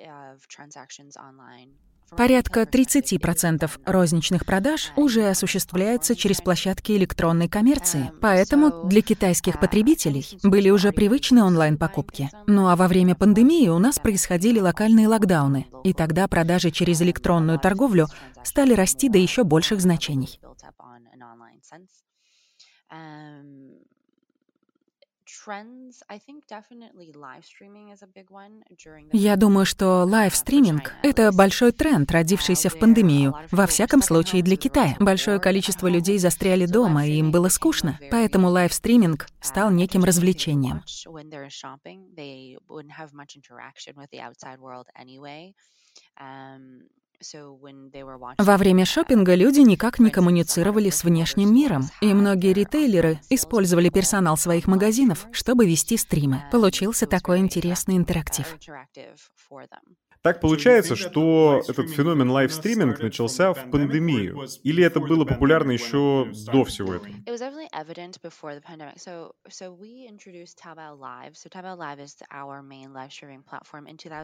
of 0.09 0.47
transactions 0.49 1.17
online 1.17 1.73
Порядка 2.11 2.63
30% 2.63 3.71
розничных 3.85 4.47
продаж 4.47 4.93
уже 4.97 5.29
осуществляется 5.29 6.15
через 6.15 6.41
площадки 6.41 6.93
электронной 6.93 7.49
коммерции, 7.49 8.11
поэтому 8.21 8.85
для 8.85 9.03
китайских 9.03 9.59
потребителей 9.59 10.27
были 10.43 10.71
уже 10.71 10.93
привычны 10.93 11.43
онлайн-покупки. 11.43 12.31
Ну 12.47 12.69
а 12.69 12.77
во 12.77 12.89
время 12.89 13.15
пандемии 13.15 13.69
у 13.69 13.79
нас 13.79 13.99
происходили 13.99 14.61
локальные 14.61 15.09
локдауны, 15.09 15.67
и 15.85 15.93
тогда 15.93 16.29
продажи 16.29 16.71
через 16.71 17.03
электронную 17.03 17.59
торговлю 17.59 18.07
стали 18.45 18.73
расти 18.73 19.09
до 19.09 19.19
еще 19.19 19.45
больших 19.45 19.81
значений. 19.81 20.41
Я 29.13 29.37
думаю, 29.37 29.67
что 29.67 30.05
лайвстриминг— 30.05 30.93
это 31.03 31.33
большой 31.33 31.73
тренд, 31.73 32.11
родившийся 32.11 32.69
в 32.71 32.79
пандемию, 32.79 33.35
во 33.51 33.67
всяком 33.67 34.03
случае 34.03 34.43
для 34.43 34.57
Китая. 34.57 34.97
Большое 35.01 35.41
количество 35.41 35.89
людей 35.89 36.19
застряли 36.19 36.67
дома, 36.67 37.07
и 37.07 37.15
им 37.15 37.33
было 37.33 37.49
скучно, 37.49 37.99
поэтому 38.11 38.49
лайвстриминг 38.49 39.27
стал 39.41 39.71
неким 39.71 40.05
развлечением. 40.05 40.83
Во 48.39 48.57
время 48.57 48.85
шопинга 48.85 49.35
люди 49.35 49.61
никак 49.61 49.99
не 49.99 50.11
коммуницировали 50.11 50.91
с 50.91 51.05
внешним 51.05 51.55
миром, 51.55 51.85
и 52.01 52.13
многие 52.13 52.53
ритейлеры 52.53 53.21
использовали 53.31 53.89
персонал 53.89 54.37
своих 54.37 54.67
магазинов, 54.67 55.27
чтобы 55.33 55.67
вести 55.67 55.97
стримы. 55.97 56.45
Получился 56.53 57.07
такой 57.07 57.39
интересный 57.39 57.97
интерактив. 57.97 58.47
Так 60.27 60.41
получается, 60.41 60.97
что 60.97 61.63
этот 61.69 61.89
феномен 61.89 62.29
лайвстриминг 62.29 62.99
начался 62.99 63.55
в 63.55 63.71
пандемию? 63.71 64.49
Или 64.65 64.83
это 64.83 64.99
было 64.99 65.25
популярно 65.25 65.71
еще 65.71 66.29
до 66.53 66.65
всего 66.65 66.95
этого? 66.95 67.15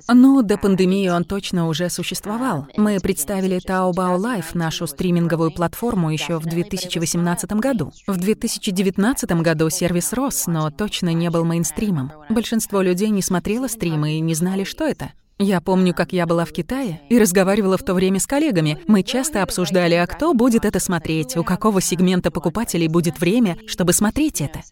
Ну, 0.09 0.43
до 0.43 0.59
пандемии 0.59 1.09
он 1.09 1.23
точно 1.23 1.69
уже 1.69 1.89
существовал. 1.89 2.67
Мы 2.77 2.99
представили 2.99 3.65
Taobao 3.65 4.19
Live, 4.19 4.59
нашу 4.59 4.89
стриминговую 4.89 5.53
платформу, 5.53 6.11
еще 6.11 6.41
в 6.41 6.47
2018 6.47 7.53
году. 7.53 7.93
В 8.09 8.17
2019 8.17 9.31
году 9.41 9.71
сервис 9.71 10.13
рос, 10.13 10.49
но 10.49 10.69
точно 10.73 11.13
не 11.15 11.31
был 11.31 11.45
мейнстримом. 11.45 12.11
Большинство 12.29 12.83
людей 12.83 13.11
не 13.11 13.23
смотрело 13.23 13.69
стримы 13.69 14.15
и 14.15 14.21
не 14.21 14.35
знали, 14.35 14.65
что 14.65 14.85
это. 14.85 15.13
Я 15.43 15.61
помню, 15.61 15.93
как 15.93 16.13
я 16.13 16.25
была 16.25 16.45
в 16.45 16.53
Китае 16.53 17.01
и 17.11 17.19
разговаривала 17.19 17.77
в 17.77 17.83
то 17.83 17.95
время 17.95 18.21
с 18.21 18.29
коллегами. 18.29 18.79
Мы 18.87 19.03
часто 19.03 19.43
обсуждали, 19.43 19.95
а 19.95 20.07
кто 20.07 20.35
будет 20.35 20.65
это 20.65 20.79
смотреть, 20.79 21.37
у 21.37 21.43
какого 21.43 21.81
сегмента 21.81 22.31
покупателей 22.31 22.87
будет 22.87 23.19
время, 23.19 23.59
чтобы 23.67 23.93
смотреть 23.93 24.41
это. 24.41 24.63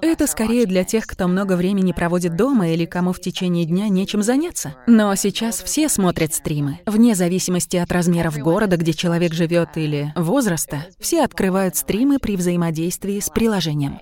Это 0.00 0.26
скорее 0.26 0.66
для 0.66 0.84
тех, 0.84 1.06
кто 1.06 1.28
много 1.28 1.54
времени 1.54 1.92
проводит 1.92 2.34
дома 2.36 2.68
или 2.68 2.86
кому 2.86 3.12
в 3.12 3.20
течение 3.20 3.66
дня 3.66 3.88
нечем 3.88 4.22
заняться. 4.22 4.74
Но 4.86 5.14
сейчас 5.16 5.62
все 5.62 5.88
смотрят 5.88 6.32
стримы. 6.32 6.80
Вне 6.86 7.14
зависимости 7.14 7.76
от 7.76 7.92
размеров 7.92 8.38
города, 8.38 8.76
где 8.76 8.92
человек 8.92 9.34
живет, 9.34 9.76
или 9.76 10.12
возраста, 10.16 10.86
все 10.98 11.24
открывают 11.24 11.76
стримы 11.76 12.18
при 12.18 12.36
взаимодействии 12.36 13.20
с 13.20 13.28
приложением. 13.28 13.98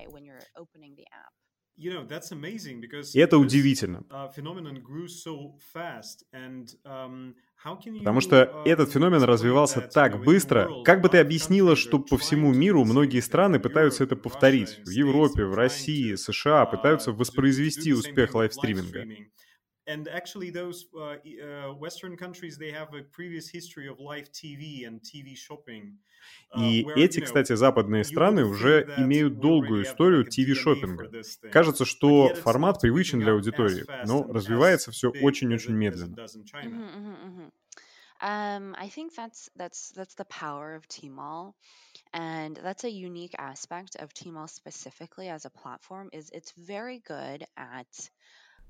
И 1.77 3.19
это 3.19 3.37
удивительно. 3.37 4.03
Потому 7.99 8.21
что 8.21 8.35
uh, 8.43 8.63
этот 8.65 8.91
феномен 8.91 9.21
развивался 9.23 9.81
так 9.81 10.23
быстро. 10.23 10.83
Как 10.83 11.01
бы 11.01 11.09
ты 11.09 11.19
объяснила, 11.19 11.75
что 11.75 11.99
по 11.99 12.17
всему 12.17 12.51
миру 12.53 12.83
многие 12.83 13.19
страны 13.19 13.59
пытаются 13.59 14.03
это 14.03 14.15
повторить? 14.15 14.79
В 14.85 14.89
Европе, 14.89 15.45
в 15.45 15.53
России, 15.53 16.15
США 16.15 16.63
uh, 16.63 16.71
пытаются 16.71 17.11
воспроизвести 17.11 17.93
успех 17.93 18.33
лайвстриминга. 18.33 19.05
And 19.87 20.07
actually, 20.09 20.49
those 20.51 20.85
uh, 20.93 21.15
uh, 21.15 21.73
Western 21.73 22.17
countries, 22.17 22.57
they 22.57 22.71
have 22.71 22.93
a 22.93 23.03
previous 23.03 23.47
history 23.49 23.87
of 23.87 23.99
live 23.99 24.29
TV 24.33 24.85
and 24.85 25.01
TV 25.01 25.35
shopping. 25.35 25.97
Uh, 26.53 26.59
И 26.59 26.91
эти, 26.95 27.21
кстати, 27.21 27.55
западные 27.55 28.03
страны 28.03 28.43
уже 28.45 28.91
имеют 28.97 29.39
долгую 29.39 29.83
историю 29.83 30.25
TV-шоппинга. 30.25 31.11
Кажется, 31.49 31.85
что 31.85 32.33
формат 32.33 32.81
привычен 32.81 33.21
для 33.21 33.31
аудитории, 33.33 33.87
но 34.01 34.27
развивается 34.27 34.91
все 34.91 35.09
очень-очень 35.11 35.73
медленно. 35.73 36.19
Um, 38.19 38.75
I 38.77 38.89
think 38.89 39.13
that's 39.13 39.49
that's 39.55 39.91
that's 39.91 40.15
the 40.15 40.25
power 40.25 40.73
of 40.73 40.87
Tmall, 40.87 41.53
and 42.13 42.55
that's 42.57 42.83
a 42.83 42.89
unique 42.89 43.35
aspect 43.37 43.95
of 43.97 44.11
Tmall 44.13 44.49
specifically 44.49 45.29
as 45.29 45.45
a 45.45 45.51
platform. 45.51 46.09
Is 46.11 46.31
it's 46.31 46.51
very 46.57 46.99
good 47.05 47.45
at 47.55 48.09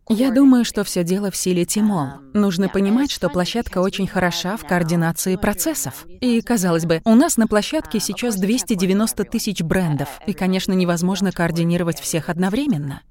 Я 0.10 0.32
думаю, 0.32 0.64
что 0.64 0.84
все 0.84 1.04
дело 1.04 1.32
в 1.32 1.36
силе 1.36 1.66
Тимол. 1.66 2.08
Нужно 2.34 2.70
понимать, 2.70 3.12
что 3.12 3.30
площадка 3.30 3.80
очень 3.80 4.08
хороша 4.08 4.56
в 4.56 4.66
координации 4.66 5.36
процессов. 5.36 6.06
И, 6.22 6.42
казалось 6.42 6.86
бы, 6.86 7.02
у 7.04 7.16
нас 7.16 7.36
на 7.36 7.48
площадке 7.48 8.00
сейчас 8.00 8.38
290 8.38 9.24
тысяч 9.26 9.62
брендов, 9.62 10.08
и, 10.26 10.34
конечно, 10.34 10.72
невозможно 10.74 11.32
координировать 11.32 12.00
всех 12.00 12.30
одновременно. 12.30 13.02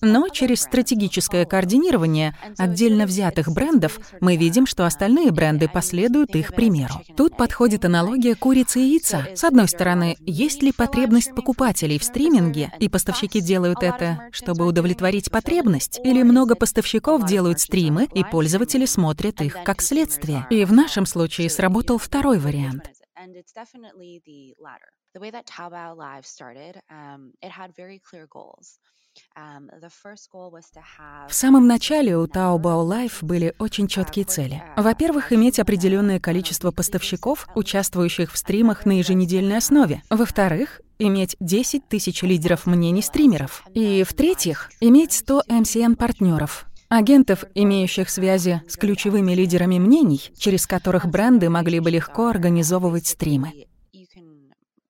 Но 0.00 0.28
через 0.28 0.60
стратегическое 0.62 1.44
координирование 1.44 2.36
отдельно 2.58 3.06
взятых 3.06 3.48
брендов 3.52 3.98
мы 4.20 4.36
видим, 4.36 4.66
что 4.66 4.86
остальные 4.86 5.30
бренды 5.32 5.68
последуют 5.68 6.34
их 6.36 6.54
примеру. 6.54 6.94
Тут 7.16 7.36
подходит 7.36 7.84
аналогия 7.84 8.34
курицы 8.34 8.80
и 8.80 8.92
яйца. 8.92 9.26
С 9.34 9.44
одной 9.44 9.68
стороны, 9.68 10.16
есть 10.20 10.62
ли 10.62 10.72
потребность 10.72 11.34
покупателей 11.34 11.98
в 11.98 12.04
стриминге, 12.04 12.72
и 12.78 12.88
поставщики 12.88 13.40
делают 13.40 13.82
это, 13.82 14.28
чтобы 14.30 14.66
удовлетворить 14.66 15.30
потребность, 15.30 16.00
или 16.04 16.22
много 16.22 16.54
поставщиков 16.54 17.26
делают 17.26 17.60
стримы, 17.60 18.08
и 18.14 18.24
пользователи 18.24 18.86
смотрят 18.86 19.40
их 19.40 19.62
как 19.64 19.82
следствие. 19.82 20.46
И 20.50 20.64
в 20.64 20.72
нашем 20.72 21.06
случае 21.06 21.50
сработал 21.50 21.98
второй 21.98 22.38
вариант. 22.38 22.90
The 25.14 25.20
way 25.20 25.30
that 25.30 25.46
Taobao 25.46 25.96
Live 25.96 26.26
started, 26.26 26.80
um, 26.90 27.32
it 27.40 27.50
had 27.50 27.74
very 27.74 28.00
clear 28.00 28.26
goals. 28.26 28.78
Um, 29.36 29.70
В 31.28 31.34
самом 31.34 31.68
начале 31.68 32.16
у 32.16 32.26
Taobao 32.26 32.84
Life 32.84 33.18
были 33.22 33.54
очень 33.60 33.86
четкие 33.86 34.24
цели. 34.24 34.60
Во-первых, 34.76 35.32
иметь 35.32 35.60
определенное 35.60 36.18
количество 36.18 36.72
поставщиков, 36.72 37.46
участвующих 37.54 38.32
в 38.32 38.36
стримах 38.36 38.86
на 38.86 38.98
еженедельной 38.98 39.58
основе. 39.58 40.02
Во-вторых, 40.10 40.80
иметь 40.98 41.36
10 41.38 41.88
тысяч 41.88 42.22
лидеров 42.22 42.66
мнений 42.66 43.02
стримеров. 43.02 43.62
И 43.72 44.02
в-третьих, 44.02 44.72
иметь 44.80 45.12
100 45.12 45.44
MCN-партнеров, 45.48 46.66
агентов, 46.88 47.44
имеющих 47.54 48.10
связи 48.10 48.62
с 48.68 48.76
ключевыми 48.76 49.32
лидерами 49.32 49.78
мнений, 49.78 50.22
через 50.36 50.66
которых 50.66 51.06
бренды 51.06 51.48
могли 51.48 51.78
бы 51.78 51.92
легко 51.92 52.26
организовывать 52.26 53.06
стримы. 53.06 53.52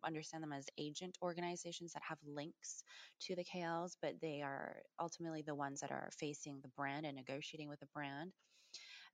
Understand 0.04 0.42
them 0.44 0.52
as 0.52 0.68
agent 0.78 1.18
organizations 1.22 1.92
that 1.94 2.02
have 2.04 2.22
links 2.22 2.82
to 3.20 3.34
the 3.34 3.44
KLs, 3.44 3.96
but 4.00 4.20
they 4.20 4.42
are 4.42 4.84
ultimately 4.98 5.42
the 5.42 5.54
ones 5.54 5.80
that 5.80 5.92
are 5.92 6.10
facing 6.12 6.60
the 6.60 6.68
brand 6.68 7.06
and 7.06 7.16
negotiating 7.16 7.68
with 7.68 7.80
the 7.80 7.86
brand. 7.86 8.34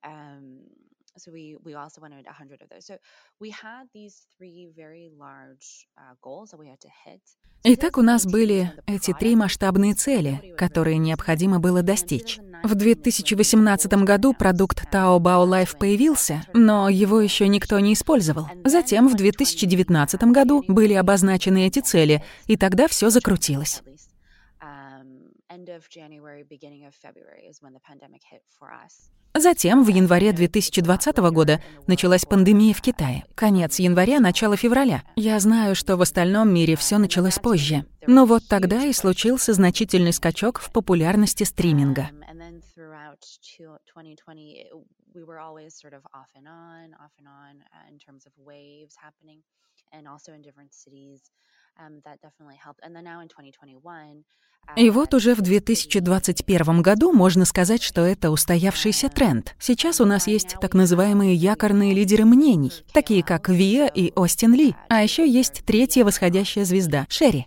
Um, 0.03 0.69
so 1.17 1.33
we 1.33 1.57
we 1.65 1.75
also 1.75 2.01
wanted 2.01 2.25
100 2.27 2.63
of 2.63 2.69
those. 2.69 2.87
So 2.87 2.99
we 3.41 3.51
had 3.51 3.89
these 3.93 4.27
three 4.37 4.69
very 4.75 5.11
large 5.19 5.87
uh, 5.99 6.15
goals 6.23 6.51
that 6.51 6.59
we 6.59 6.69
had 6.69 6.81
to 6.81 6.89
hit. 7.05 7.21
Итак, 7.63 7.99
у 7.99 8.03
нас 8.03 8.25
были 8.25 8.73
эти 8.87 9.13
три 9.13 9.37
масштабные 9.37 9.95
цели, 9.95 10.55
которые 10.57 10.97
необходимо 10.97 11.61
было 11.61 11.83
достичь. 11.83 12.39
В 12.63 12.75
2018 12.75 13.93
году 14.05 14.33
продукт 14.33 14.85
Taobao 14.91 15.47
Life 15.47 15.77
появился, 15.79 16.43
но 16.55 16.89
его 16.89 17.21
еще 17.21 17.49
никто 17.49 17.79
не 17.81 17.93
использовал. 17.93 18.49
Затем 18.65 19.09
в 19.09 19.15
2019 19.15 20.23
году 20.25 20.65
были 20.69 20.95
обозначены 20.95 21.67
эти 21.67 21.81
цели, 21.81 22.23
и 22.47 22.57
тогда 22.57 22.89
все 22.89 23.11
закрутилось. 23.11 23.83
Затем, 29.35 29.85
в 29.85 29.89
январе 29.89 30.33
2020 30.33 31.17
года, 31.33 31.63
началась 31.87 32.25
пандемия 32.25 32.75
в 32.75 32.83
Китае. 32.83 33.25
Конец 33.37 33.79
января, 33.79 34.19
начало 34.19 34.57
февраля. 34.57 35.05
Я 35.15 35.39
знаю, 35.39 35.77
что 35.77 35.97
в 35.97 36.03
остальном 36.03 36.53
мире 36.53 36.75
все 36.75 36.99
началось 36.99 37.39
позже. 37.39 37.87
Но 38.07 38.27
вот 38.27 38.43
тогда 38.49 38.85
и 38.85 38.93
случился 38.93 39.53
значительный 39.55 40.13
скачок 40.13 40.59
в 40.59 40.73
популярности 40.73 41.45
стриминга. 41.45 42.11
waves 48.47 48.95
happening, 48.97 49.43
and 49.93 50.07
also 50.07 50.33
in 50.33 50.43
different 50.43 50.73
cities. 50.73 51.31
2021, 51.77 54.25
и 54.77 54.91
вот 54.91 55.15
уже 55.15 55.35
в 55.35 55.41
2021 55.41 56.83
году 56.83 57.13
можно 57.13 57.45
сказать, 57.45 57.83
что 57.83 58.03
это 58.03 58.31
устоявшийся 58.31 59.09
тренд. 59.09 59.57
Сейчас 59.59 60.01
у 60.01 60.05
нас 60.05 60.27
есть 60.27 60.57
так 60.61 60.75
называемые 60.75 61.35
якорные 61.35 61.95
лидеры 61.95 62.25
мнений, 62.25 62.73
такие 62.93 63.25
как 63.25 63.49
Виа 63.49 63.89
и 63.89 64.13
Остин 64.15 64.55
Ли. 64.55 64.75
А 64.89 65.03
еще 65.03 65.29
есть 65.29 65.65
третья 65.67 66.05
восходящая 66.05 66.65
звезда— 66.65 67.07
Шерри. 67.09 67.47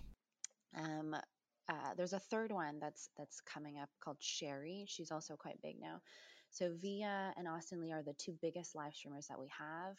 So 6.54 6.70
Via 6.80 7.34
and 7.36 7.48
Austin 7.48 7.80
Lee 7.80 7.90
are 7.90 8.04
the 8.04 8.14
two 8.14 8.38
biggest 8.40 8.76
live 8.76 8.94
streamers 8.94 9.26
that 9.26 9.40
we 9.40 9.48
have. 9.48 9.96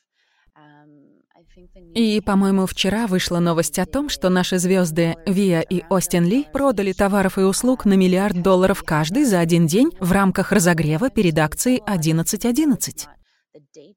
И, 1.94 2.22
по-моему, 2.22 2.66
вчера 2.66 3.08
вышла 3.08 3.40
новость 3.40 3.80
о 3.80 3.86
том, 3.86 4.10
что 4.10 4.30
наши 4.30 4.58
звезды 4.58 5.16
Виа 5.26 5.62
и 5.62 5.84
Остин 5.90 6.26
Ли 6.26 6.46
продали 6.52 6.92
товаров 6.92 7.38
и 7.38 7.42
услуг 7.42 7.86
на 7.86 7.94
миллиард 7.94 8.42
долларов 8.42 8.84
каждый 8.84 9.24
за 9.24 9.40
один 9.40 9.66
день 9.68 9.92
в 10.00 10.12
рамках 10.12 10.52
разогрева 10.52 11.10
перед 11.10 11.38
акцией 11.38 11.82
11.11. 11.86 13.08
-11 13.54 13.96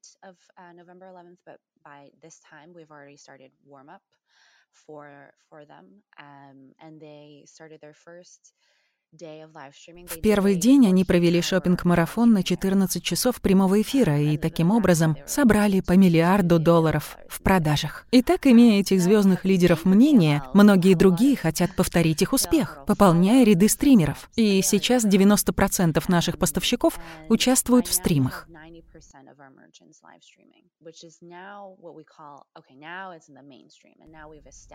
в 9.11 10.21
первый 10.21 10.55
день 10.55 10.85
они 10.85 11.03
провели 11.03 11.41
шопинг-марафон 11.41 12.31
на 12.31 12.43
14 12.43 13.01
часов 13.01 13.41
прямого 13.41 13.81
эфира 13.81 14.19
и 14.19 14.37
таким 14.37 14.69
образом 14.69 15.17
собрали 15.25 15.79
по 15.81 15.93
миллиарду 15.93 16.59
долларов 16.59 17.17
в 17.27 17.41
продажах. 17.41 18.05
И 18.11 18.21
так, 18.21 18.45
имея 18.45 18.81
этих 18.81 19.01
звездных 19.01 19.45
лидеров 19.45 19.83
мнения, 19.83 20.43
многие 20.53 20.93
другие 20.93 21.35
хотят 21.35 21.75
повторить 21.75 22.21
их 22.21 22.33
успех, 22.33 22.83
пополняя 22.85 23.43
ряды 23.43 23.67
стримеров. 23.67 24.29
И 24.35 24.61
сейчас 24.61 25.03
90% 25.05 26.03
наших 26.07 26.37
поставщиков 26.37 26.99
участвуют 27.29 27.87
в 27.87 27.93
стримах. 27.93 28.47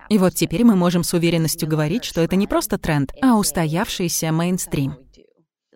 И 0.09 0.19
вот 0.19 0.35
теперь 0.35 0.65
мы 0.65 0.77
можем 0.77 1.03
с 1.03 1.15
уверенностью 1.15 1.69
говорить, 1.69 2.05
что 2.05 2.21
это 2.21 2.37
не 2.37 2.47
просто 2.47 2.79
тренд, 2.79 3.13
а 3.23 3.37
устоявшийся 3.39 4.33
мейнстрим. 4.33 4.97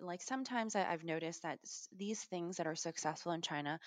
Like 0.01 0.21
sometimes 0.23 0.75
I've 0.75 1.03
noticed 1.03 1.43
that 1.43 1.59
these 1.91 2.23
things 2.31 2.57
that 2.57 2.65
are 2.65 2.75
successful 2.75 3.31
in 3.31 3.41
China 3.43 3.79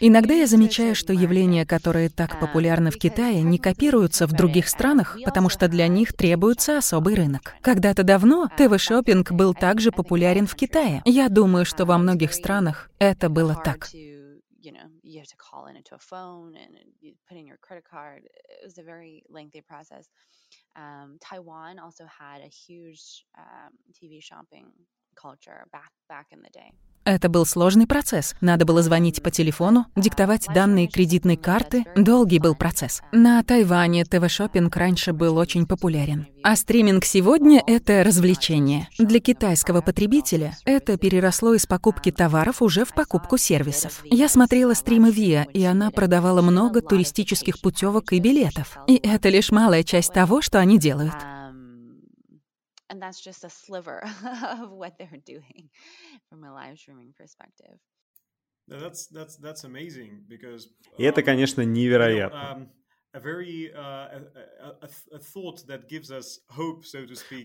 Иногда 0.00 0.34
я 0.34 0.46
замечаю, 0.46 0.94
что 0.94 1.12
явления, 1.12 1.66
которые 1.66 2.08
так 2.08 2.34
um, 2.34 2.40
популярны 2.40 2.92
в 2.92 2.98
Китае, 2.98 3.42
не 3.42 3.58
копируются 3.58 4.28
в 4.28 4.32
других 4.32 4.68
странах, 4.68 5.16
потому 5.24 5.48
что 5.48 5.66
для 5.66 5.88
них 5.88 6.12
требуется 6.12 6.78
особый 6.78 7.14
рынок. 7.16 7.56
Когда-то 7.62 8.04
давно 8.04 8.46
uh, 8.46 8.56
ТВ-шоппинг 8.56 9.32
был 9.32 9.54
также 9.54 9.90
популярен 9.90 10.46
в 10.46 10.54
Китае. 10.54 11.02
Я 11.04 11.28
думаю, 11.28 11.64
что 11.64 11.84
во 11.84 11.98
многих 11.98 12.32
странах 12.32 12.90
это 13.00 13.28
было 13.28 13.56
так. 13.56 13.88
Um, 20.76 21.18
Taiwan 21.18 21.80
also 21.80 22.04
had 22.06 22.40
a 22.40 22.48
huge 22.48 23.24
um, 23.36 23.72
TV 23.92 24.20
shopping 24.20 24.70
Это 27.04 27.30
был 27.30 27.46
сложный 27.46 27.86
процесс. 27.86 28.34
Надо 28.42 28.66
было 28.66 28.82
звонить 28.82 29.22
по 29.22 29.30
телефону, 29.30 29.86
диктовать 29.96 30.46
данные 30.52 30.88
кредитной 30.88 31.36
карты. 31.38 31.86
Долгий 31.96 32.38
был 32.38 32.54
процесс. 32.54 33.00
На 33.12 33.42
Тайване 33.42 34.04
ТВ-шоппинг 34.04 34.76
раньше 34.76 35.14
был 35.14 35.38
очень 35.38 35.66
популярен. 35.66 36.26
А 36.42 36.54
стриминг 36.54 37.06
сегодня— 37.06 37.62
это 37.66 38.04
развлечение. 38.04 38.88
Для 38.98 39.20
китайского 39.20 39.80
потребителя 39.80 40.54
это 40.66 40.98
переросло 40.98 41.54
из 41.54 41.64
покупки 41.64 42.12
товаров 42.12 42.60
уже 42.60 42.84
в 42.84 42.92
покупку 42.92 43.38
сервисов. 43.38 44.02
Я 44.04 44.28
смотрела 44.28 44.74
стримы 44.74 45.10
Виа, 45.10 45.44
и 45.54 45.64
она 45.64 45.90
продавала 45.90 46.42
много 46.42 46.82
туристических 46.82 47.62
путевок 47.62 48.12
и 48.12 48.20
билетов. 48.20 48.76
И 48.86 48.96
это 48.96 49.30
лишь 49.30 49.50
малая 49.50 49.82
часть 49.82 50.12
того, 50.12 50.42
что 50.42 50.58
они 50.58 50.78
делают. 50.78 51.16
And 52.89 53.01
that's 53.01 53.19
just 53.21 53.43
a 53.43 53.49
sliver 53.49 54.03
of 54.59 54.71
what 54.71 54.97
they're 54.97 55.21
doing 55.25 55.69
from 56.29 56.43
a 56.43 56.53
live 56.53 56.77
streaming 56.77 57.13
perspective. 57.17 57.79
That's, 58.67 59.07
that's, 59.07 59.35
that's 59.37 59.63
amazing 59.63 60.23
because, 60.27 60.69
И 60.97 61.03
это, 61.03 61.23
конечно, 61.23 61.63
невероятно. 61.63 62.69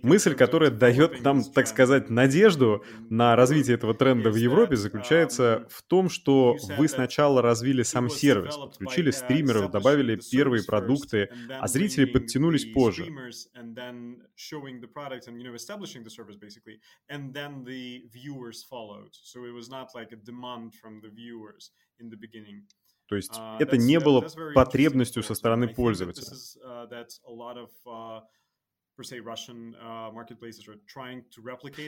Мысль, 0.03 0.35
которая 0.35 0.71
дает 0.71 1.21
нам, 1.23 1.43
так 1.43 1.67
сказать, 1.67 2.09
надежду 2.09 2.83
на 3.09 3.35
развитие 3.35 3.75
этого 3.75 3.93
тренда 3.93 4.29
в 4.29 4.35
Европе, 4.35 4.75
заключается 4.75 5.43
um, 5.43 5.69
в 5.69 5.81
том, 5.83 6.09
что 6.09 6.55
вы 6.77 6.87
сначала 6.87 7.41
развили 7.41 7.83
сам 7.83 8.09
сервис, 8.09 8.55
подключили 8.55 9.11
стримеров, 9.11 9.71
добавили 9.71 10.19
первые 10.31 10.63
продукты, 10.63 11.29
а 11.49 11.67
зрители 11.67 12.05
подтянулись 12.05 12.65
позже. 12.65 13.07
То 23.07 23.15
есть 23.15 23.37
uh, 23.37 23.57
это 23.59 23.77
не 23.77 23.99
было 23.99 24.27
потребностью 24.55 25.23
со 25.23 25.35
стороны 25.35 25.67
пользователя. 25.67 26.25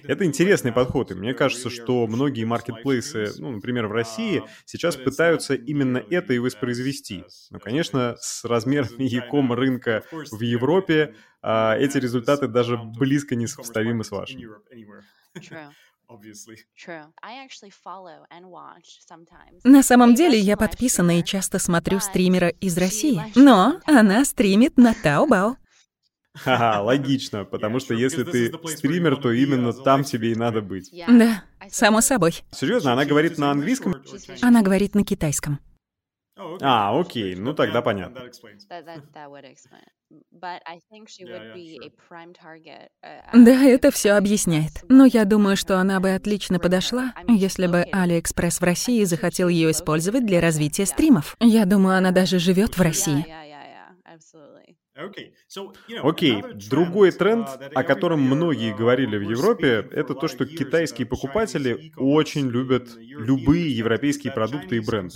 Это 0.08 0.26
интересный 0.26 0.72
подход, 0.72 1.12
и 1.12 1.16
мне 1.16 1.34
кажется, 1.34 1.70
что 1.70 2.08
многие 2.08 2.46
маркетплейсы, 2.46 3.32
ну, 3.38 3.52
например, 3.52 3.88
в 3.88 3.92
России, 3.92 4.44
сейчас 4.66 4.96
пытаются 4.98 5.54
именно 5.54 5.98
это 5.98 6.34
и 6.34 6.40
воспроизвести. 6.40 7.24
Но, 7.52 7.60
конечно, 7.60 8.16
с 8.20 8.44
размерами 8.44 9.04
яком 9.04 9.54
рынка 9.54 10.04
в 10.12 10.42
Европе 10.42 11.16
эти 11.44 11.98
результаты 11.98 12.48
даже 12.48 12.78
близко 12.78 13.36
не 13.36 13.46
сопоставимы 13.46 14.04
с 14.04 14.12
вашими. 14.12 14.50
На 19.64 19.84
самом 19.84 20.16
деле 20.16 20.40
я 20.40 20.58
подписана 20.58 21.20
и 21.20 21.24
часто 21.24 21.60
смотрю 21.60 22.00
стримера 22.00 22.50
из 22.50 22.78
России, 22.78 23.22
но 23.36 23.80
она 23.86 24.26
стримит 24.26 24.78
на 24.78 24.94
Taobao. 24.94 25.56
Ха-ха, 26.36 26.82
логично, 26.84 27.46
потому 27.46 27.80
что 27.80 27.94
если 27.94 28.24
ты 28.24 28.52
стример, 28.68 29.16
то 29.16 29.32
именно 29.32 29.72
там 29.72 30.04
тебе 30.04 30.34
и 30.34 30.36
надо 30.36 30.62
быть. 30.62 30.92
Да, 31.08 31.44
само 31.70 32.02
собой. 32.02 32.44
Серьезно, 32.52 32.94
она 32.94 33.06
говорит 33.06 33.38
на 33.38 33.52
английском? 33.52 33.96
Она 34.42 34.62
говорит 34.62 34.96
на 34.96 35.04
китайском. 35.04 35.60
А, 36.38 37.00
окей, 37.00 37.36
ну 37.36 37.54
тогда 37.54 37.82
понятно. 37.82 38.30
Да, 43.34 43.64
это 43.64 43.92
все 43.92 44.12
объясняет. 44.12 44.84
Но 44.90 45.06
я 45.06 45.26
думаю, 45.26 45.56
что 45.56 45.80
она 45.80 46.00
бы 46.00 46.14
отлично 46.14 46.60
подошла, 46.60 47.14
если 47.28 47.68
бы 47.68 47.86
AliExpress 47.92 48.60
в 48.60 48.64
России 48.64 49.04
захотел 49.06 49.48
ее 49.48 49.72
использовать 49.72 50.26
для 50.26 50.42
развития 50.42 50.86
стримов. 50.86 51.38
Я 51.40 51.66
думаю, 51.66 51.98
она 51.98 52.12
даже 52.12 52.40
живет 52.40 52.78
в 52.78 52.82
России. 52.82 53.26
Окей, 56.04 56.44
другой 56.70 57.12
тренд, 57.12 57.48
о 57.74 57.84
котором 57.84 58.22
многие 58.22 58.74
говорили 58.74 59.18
в 59.18 59.22
Европе, 59.30 59.88
это 59.92 60.16
то, 60.16 60.28
что 60.28 60.46
китайские 60.46 61.06
покупатели 61.06 61.92
очень 61.98 62.48
любят 62.50 62.96
любые 62.98 63.76
европейские 63.76 64.32
продукты 64.32 64.78
и 64.78 64.80
бренды. 64.80 65.16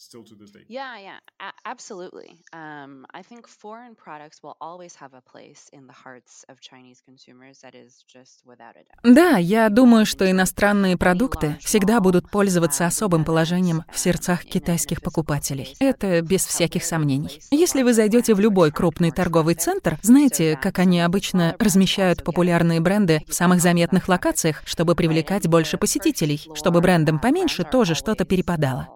Still 0.00 0.22
to 0.22 0.36
this 0.36 0.52
day. 0.52 0.64
Yeah, 0.68 0.96
yeah, 0.96 1.18
a- 1.40 1.52
absolutely. 1.64 2.38
Um, 2.52 3.04
I 3.12 3.22
think 3.24 3.48
foreign 3.48 3.96
products 3.96 4.44
will 4.44 4.54
always 4.60 4.94
have 5.00 5.12
a 5.12 5.20
place 5.20 5.68
in 5.72 5.88
the 5.88 5.92
hearts 6.04 6.44
of 6.48 6.60
Chinese 6.60 7.02
consumers. 7.04 7.62
That 7.62 7.74
is 7.74 8.04
just 8.06 8.44
without 8.46 8.76
a 8.76 8.84
doubt. 8.86 9.02
Да, 9.02 9.38
я 9.38 9.68
думаю, 9.68 10.06
что 10.06 10.30
иностранные 10.30 10.96
продукты 10.96 11.56
всегда 11.60 11.98
будут 11.98 12.30
пользоваться 12.30 12.86
особым 12.86 13.24
положением 13.24 13.82
в 13.92 13.98
сердцах 13.98 14.44
китайских 14.44 15.02
покупателей. 15.02 15.74
Это 15.80 16.22
без 16.22 16.46
всяких 16.46 16.84
сомнений. 16.84 17.40
Если 17.50 17.82
вы 17.82 17.92
зайдете 17.92 18.34
в 18.34 18.40
любой 18.40 18.70
крупный 18.70 19.10
торговый 19.10 19.56
центр, 19.56 19.98
знаете, 20.02 20.56
как 20.62 20.78
они 20.78 21.00
обычно 21.00 21.56
размещают 21.58 22.22
популярные 22.22 22.80
бренды 22.80 23.24
в 23.26 23.34
самых 23.34 23.60
заметных 23.60 24.08
локациях, 24.08 24.62
чтобы 24.64 24.94
привлекать 24.94 25.48
больше 25.48 25.76
посетителей, 25.76 26.48
чтобы 26.54 26.80
брендам 26.80 27.18
поменьше 27.18 27.64
тоже 27.64 27.96
что-то 27.96 28.24
перепадало. 28.24 28.88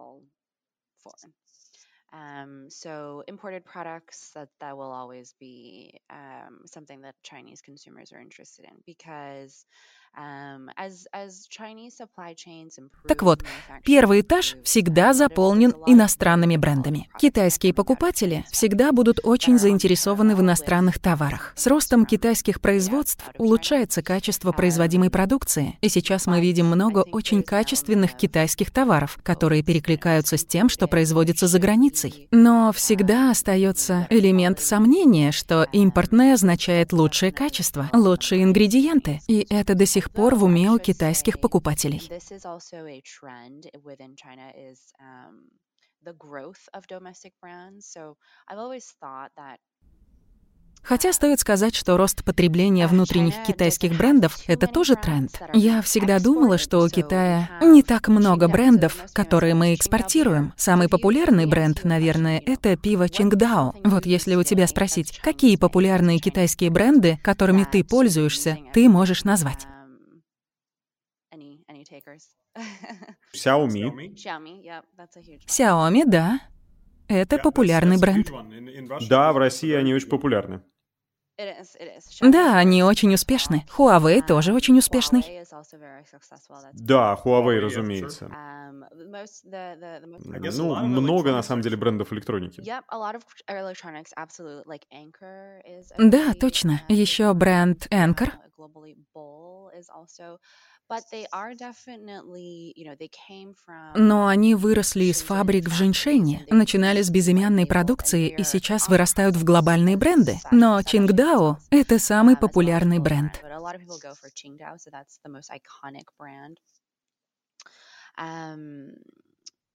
Um, 2.43 2.67
so 2.69 3.23
imported 3.29 3.65
products 3.65 4.31
that 4.35 4.49
that 4.61 4.77
will 4.77 4.91
always 4.91 5.35
be 5.39 6.01
um, 6.11 6.61
something 6.67 7.03
that 7.03 7.15
Chinese 7.23 7.61
consumers 7.61 8.13
are 8.13 8.21
interested 8.21 8.65
in 8.65 8.77
because 8.87 9.65
Так 13.09 13.23
вот, 13.23 13.45
первый 13.85 14.21
этаж 14.21 14.57
всегда 14.63 15.15
заполнен 15.15 15.75
иностранными 15.87 16.57
брендами. 16.57 17.09
Китайские 17.19 17.75
покупатели 17.75 18.45
всегда 18.51 18.93
будут 18.93 19.21
очень 19.23 19.59
заинтересованы 19.59 20.37
в 20.37 20.41
иностранных 20.41 20.99
товарах. 20.99 21.53
С 21.57 21.67
ростом 21.67 22.07
китайских 22.07 22.61
производств 22.61 23.25
улучшается 23.39 24.03
качество 24.03 24.53
производимой 24.53 25.11
продукции, 25.11 25.79
и 25.81 25.89
сейчас 25.89 26.27
мы 26.27 26.41
видим 26.41 26.67
много 26.67 27.01
очень 27.01 27.43
качественных 27.43 28.15
китайских 28.17 28.71
товаров, 28.71 29.19
которые 29.23 29.63
перекликаются 29.63 30.37
с 30.37 30.45
тем, 30.45 30.69
что 30.69 30.87
производится 30.87 31.47
за 31.47 31.59
границей. 31.59 32.29
Но 32.31 32.73
всегда 32.73 33.31
остается 33.31 34.07
элемент 34.11 34.61
сомнения, 34.61 35.33
что 35.33 35.67
импортное 35.73 36.35
означает 36.35 36.93
лучшее 36.93 37.33
качество, 37.33 37.89
лучшие 37.93 38.43
ингредиенты, 38.43 39.21
и 39.27 39.47
это 39.49 39.75
до 39.75 39.87
сих 39.87 40.02
сих 40.03 40.11
пор 40.11 40.35
в 40.35 40.45
уме 40.45 40.71
у 40.71 40.79
китайских 40.79 41.41
покупателей. 41.41 42.03
Хотя 50.83 51.13
стоит 51.13 51.39
сказать, 51.39 51.77
что 51.77 51.97
рост 51.97 52.25
потребления 52.25 52.89
внутренних 52.89 53.35
китайских 53.47 53.97
брендов— 53.97 54.39
это 54.49 54.67
тоже 54.67 54.97
тренд. 54.97 55.41
Я 55.53 55.81
всегда 55.81 56.19
думала, 56.19 56.59
что 56.59 56.81
у 56.81 56.89
Китая 56.89 57.49
не 57.61 57.85
так 57.85 58.09
много 58.09 58.49
брендов, 58.49 58.97
которые 59.13 59.55
мы 59.55 59.75
экспортируем. 59.75 60.53
Самый 60.57 60.89
популярный 60.89 61.47
бренд, 61.47 61.85
наверное, 61.85 62.43
это 62.45 62.77
пиво 62.77 63.09
Чингдао. 63.09 63.75
Вот 63.85 64.07
если 64.07 64.35
у 64.35 64.43
тебя 64.43 64.67
спросить, 64.67 65.21
какие 65.23 65.55
популярные 65.55 66.19
китайские 66.19 66.71
бренды, 66.71 67.21
которыми 67.23 67.63
ты 67.63 67.85
пользуешься, 67.85 68.59
ты 68.75 68.89
можешь 68.89 69.23
назвать. 69.23 69.69
Xiaomi. 73.35 74.15
Xiaomi, 75.47 76.03
да. 76.07 76.41
Это 77.09 77.39
популярный 77.39 77.99
бренд. 77.99 78.31
Да, 79.09 79.33
в 79.33 79.39
России 79.39 79.73
они 79.73 79.95
очень 79.95 80.09
популярны. 80.09 80.63
Да, 82.21 82.59
они 82.59 82.83
очень 82.83 83.15
успешны. 83.15 83.65
Huawei 83.77 84.19
um, 84.19 84.27
тоже 84.27 84.53
очень 84.53 84.79
успешный. 84.79 85.23
Да, 86.75 87.19
Huawei, 87.25 87.59
разумеется. 87.59 88.27
Um, 88.27 88.85
ну, 88.93 91.01
много, 91.01 91.33
на 91.33 91.43
самом 91.43 91.63
деле, 91.63 91.77
брендов 91.77 92.13
электроники. 92.13 92.61
Да, 95.99 96.35
точно. 96.35 96.83
Еще 96.89 97.33
бренд 97.33 97.87
Anchor. 97.91 98.31
Но 103.95 104.27
они 104.27 104.55
выросли 104.55 105.05
из 105.05 105.23
фабрик 105.23 105.69
в 105.69 105.73
Женьшене, 105.73 106.47
начинали 106.51 107.03
с 107.03 107.11
безымянной 107.11 107.67
продукции 107.67 108.29
и 108.29 108.45
сейчас 108.45 108.89
вырастают 108.89 109.37
в 109.37 109.45
глобальные 109.45 109.97
бренды. 109.97 110.39
Но 110.51 110.83
Чингдао— 110.83 111.59
это 111.71 111.99
самый 111.99 112.37
популярный 112.37 112.99
бренд. 112.99 113.41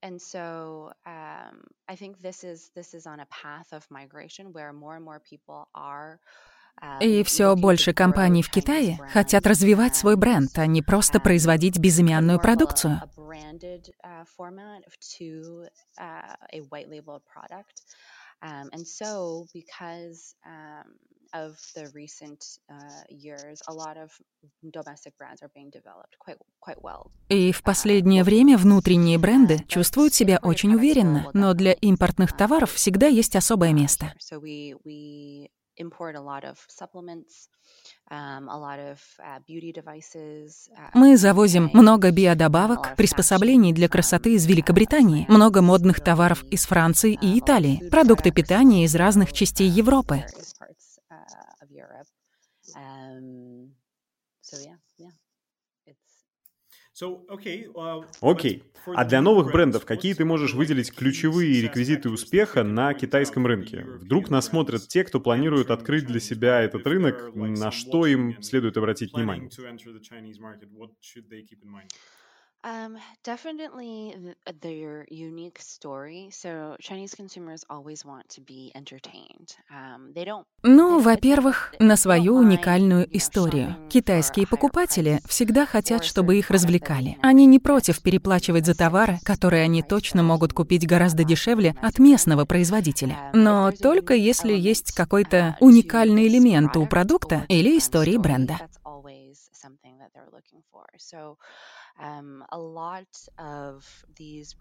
And 0.04 0.22
so 0.22 0.92
um, 1.06 1.64
I 1.88 1.96
think 1.96 2.22
this 2.22 2.44
is 2.44 2.70
this 2.76 2.94
is 2.94 3.08
on 3.08 3.20
a 3.20 3.26
path 3.32 3.74
of 3.74 3.86
migration 3.90 4.54
where 4.54 4.72
more 4.72 4.96
and 4.96 5.04
more 5.04 5.20
people 5.20 5.68
are 5.74 6.20
и 7.02 7.24
все 7.24 7.56
больше 7.56 7.94
компаний 7.94 8.44
в 8.44 8.50
Китае 8.50 9.00
хотят 9.12 9.48
развивать 9.48 9.96
свой 9.96 10.16
бренд, 10.16 10.58
а 10.58 10.66
не 10.66 10.82
просто 10.82 11.20
производить 11.20 11.80
безымянную 11.80 12.40
продукцию. 12.40 13.02
И 27.30 27.52
в 27.52 27.64
последнее 27.64 28.24
время 28.24 28.58
внутренние 28.58 29.18
бренды 29.18 29.60
чувствуют 29.68 30.14
себя 30.14 30.40
очень 30.42 30.76
уверенно, 30.76 31.30
но 31.34 31.54
для 31.54 31.74
импортных 31.74 32.36
товаров 32.36 32.72
всегда 32.74 33.08
есть 33.08 33.36
особое 33.36 33.74
место. 33.74 34.14
Uh, 34.32 34.40
uh, 34.84 35.50
Мы 40.94 41.18
завозим 41.18 41.70
много 41.74 42.12
биодобавок, 42.12 42.96
приспособлений 42.96 43.74
для 43.74 43.88
красоты 43.88 44.34
из 44.34 44.46
Великобритании, 44.46 45.26
много 45.28 45.62
модных 45.62 46.04
товаров 46.04 46.44
из 46.46 46.66
Франции 46.66 47.18
и 47.22 47.40
Италии, 47.40 47.90
продукты 47.90 48.32
питания 48.32 48.86
из 48.86 48.96
разных 48.96 49.34
частей 49.34 49.70
Европы. 49.70 50.26
Окей. 58.22 58.64
А 58.86 59.06
для 59.06 59.22
новых 59.22 59.52
брендов 59.52 59.86
какие 59.86 60.14
ты 60.14 60.26
можешь 60.26 60.54
выделить 60.54 60.94
ключевые 60.94 61.62
реквизиты 61.62 62.10
успеха 62.10 62.64
на 62.64 62.94
китайском 62.94 63.46
рынке? 63.46 63.86
Вдруг 64.00 64.30
нас 64.30 64.48
смотрят 64.48 64.88
те, 64.88 65.04
кто 65.04 65.20
планирует 65.20 65.70
открыть 65.72 66.06
для 66.08 66.20
себя 66.20 66.62
этот 66.62 66.88
рынок, 66.88 67.32
на 67.36 67.72
что 67.72 68.06
им 68.08 68.42
следует 68.42 68.78
обратить 68.78 69.14
внимание? 69.14 69.50
Um, 72.64 72.98
definitely 73.24 74.16
th- 74.18 74.36
their 74.62 75.06
unique 75.10 75.60
story. 75.62 76.30
So 76.32 76.76
Chinese 76.80 77.16
consumers 77.16 77.64
always 77.70 78.04
want 78.04 78.28
to 78.30 78.42
be 78.42 78.72
entertained. 78.76 79.56
Um, 79.72 80.12
they 80.14 80.26
don't. 80.26 80.46
Ну, 80.64 81.00
во-первых, 81.00 81.76
на 81.80 81.96
свою 81.96 82.36
уникальную 82.36 83.08
историю. 83.16 83.76
Китайские 83.90 84.48
покупатели 84.48 85.22
всегда 85.28 85.66
хотят, 85.66 86.04
чтобы 86.04 86.38
их 86.38 86.50
развлекали. 86.50 87.18
Они 87.22 87.46
не 87.46 87.60
против 87.60 88.02
переплачивать 88.02 88.66
за 88.66 88.76
товары, 88.76 89.20
которые 89.24 89.64
они 89.64 89.84
точно 89.84 90.24
могут 90.24 90.54
купить 90.54 90.86
гораздо 90.86 91.24
дешевле 91.24 91.76
от 91.82 92.00
местного 92.00 92.46
производителя. 92.46 93.32
Но 93.34 93.72
только 93.72 94.14
если 94.16 94.54
есть 94.54 94.94
какой-то 94.94 95.58
уникальный 95.62 96.28
элемент 96.28 96.76
у 96.76 96.86
продукта 96.88 97.46
или 97.50 97.78
истории 97.78 98.18
бренда. 98.18 98.58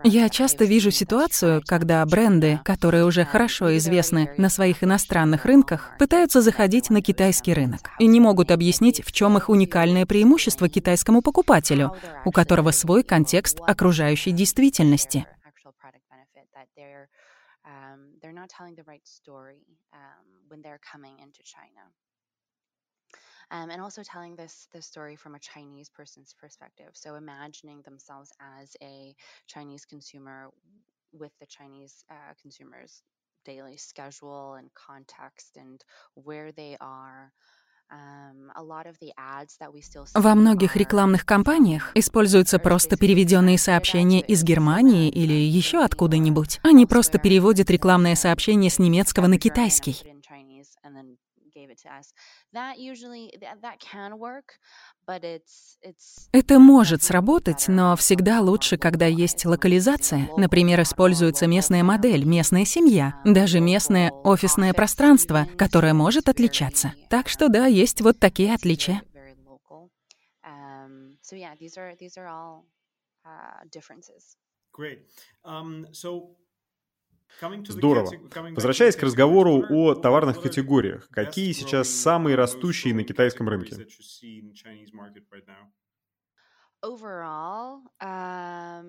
Я 0.05 0.29
часто 0.31 0.64
вижу 0.64 0.90
ситуацию, 0.90 1.62
когда 1.66 2.05
бренды, 2.07 2.61
которые 2.64 3.05
уже 3.05 3.25
хорошо 3.25 3.77
известны 3.77 4.33
на 4.38 4.49
своих 4.49 4.83
иностранных 4.83 5.44
рынках, 5.44 5.92
пытаются 5.99 6.40
заходить 6.40 6.88
на 6.88 7.03
китайский 7.03 7.53
рынок 7.53 7.90
и 7.99 8.07
не 8.07 8.20
могут 8.20 8.51
объяснить, 8.51 9.05
в 9.05 9.12
чем 9.12 9.37
их 9.37 9.51
уникальное 9.51 10.07
преимущество 10.07 10.68
китайскому 10.68 11.20
покупателю, 11.20 11.94
у 12.25 12.33
которого 12.33 12.70
свой 12.70 13.03
контекст 13.03 13.61
окружающей 13.61 14.33
действительности. 14.33 15.27
Um, 23.50 23.70
and 23.70 23.80
also 23.80 24.02
telling 24.02 24.37
this 24.37 24.68
this 24.72 24.87
story 24.87 25.16
from 25.16 25.35
a 25.35 25.38
Chinese 25.38 25.88
person's 25.88 26.35
perspective. 26.35 26.90
So 26.94 27.14
imagining 27.14 27.82
themselves 27.82 28.32
as 28.40 28.76
a 28.82 29.14
Chinese 29.46 29.85
consumer 29.85 30.50
with 31.12 31.32
the 31.40 31.46
Chinese 31.46 32.04
uh, 32.11 32.35
consumers' 32.40 33.02
daily 33.44 33.76
schedule 33.76 34.54
and 34.54 34.68
context 34.74 35.56
and 35.56 35.85
where 36.14 36.52
they 36.52 36.76
are. 36.80 37.32
Um, 37.88 38.50
Во 40.14 40.35
многих 40.35 40.74
рекламных 40.74 41.24
кампаниях 41.24 41.92
используются 41.94 42.59
просто 42.59 42.96
переведенные 42.96 43.59
сообщения 43.59 44.20
из 44.20 44.42
Германии 44.42 45.09
или 45.09 45.35
еще 45.35 45.85
откуда-нибудь. 45.85 46.59
Они 46.64 46.85
просто 46.85 47.18
переводят 47.20 47.70
рекламное 47.70 48.16
сообщение 48.16 48.70
с 48.70 48.80
немецкого 48.80 49.28
на 49.28 49.38
китайский. 49.38 50.02
Это 56.33 56.59
может 56.59 57.03
сработать, 57.03 57.69
но 57.69 57.97
всегда 57.97 58.40
лучше, 58.40 58.77
когда 58.77 59.07
есть 59.07 59.45
локализация. 59.47 60.29
Например, 60.37 60.83
используется 60.83 61.47
местная 61.47 61.83
модель, 61.83 62.25
местная 62.25 62.64
семья, 62.64 63.21
даже 63.25 63.61
местное 63.61 64.11
офисное 64.11 64.73
пространство, 64.75 65.47
которое 65.57 65.95
может 65.95 66.29
отличаться. 66.29 66.92
Так 67.09 67.29
что 67.29 67.49
да, 67.49 67.66
есть 67.66 68.01
вот 68.01 68.19
такие 68.19 68.55
отличия. 68.55 69.03
Great. 74.73 74.99
Um, 75.42 75.87
so 75.92 76.37
Здорово. 77.69 78.21
Возвращаясь 78.55 78.97
к 78.97 79.03
разговору 79.03 79.65
о 79.69 79.95
товарных 79.95 80.41
категориях, 80.41 81.11
какие 81.11 81.53
сейчас 81.53 81.91
самые 81.91 82.37
растущие 82.37 82.95
на 82.95 83.05
китайском 83.05 83.49
рынке? 83.49 83.83
Overall, 86.83 87.83
um, 88.01 88.87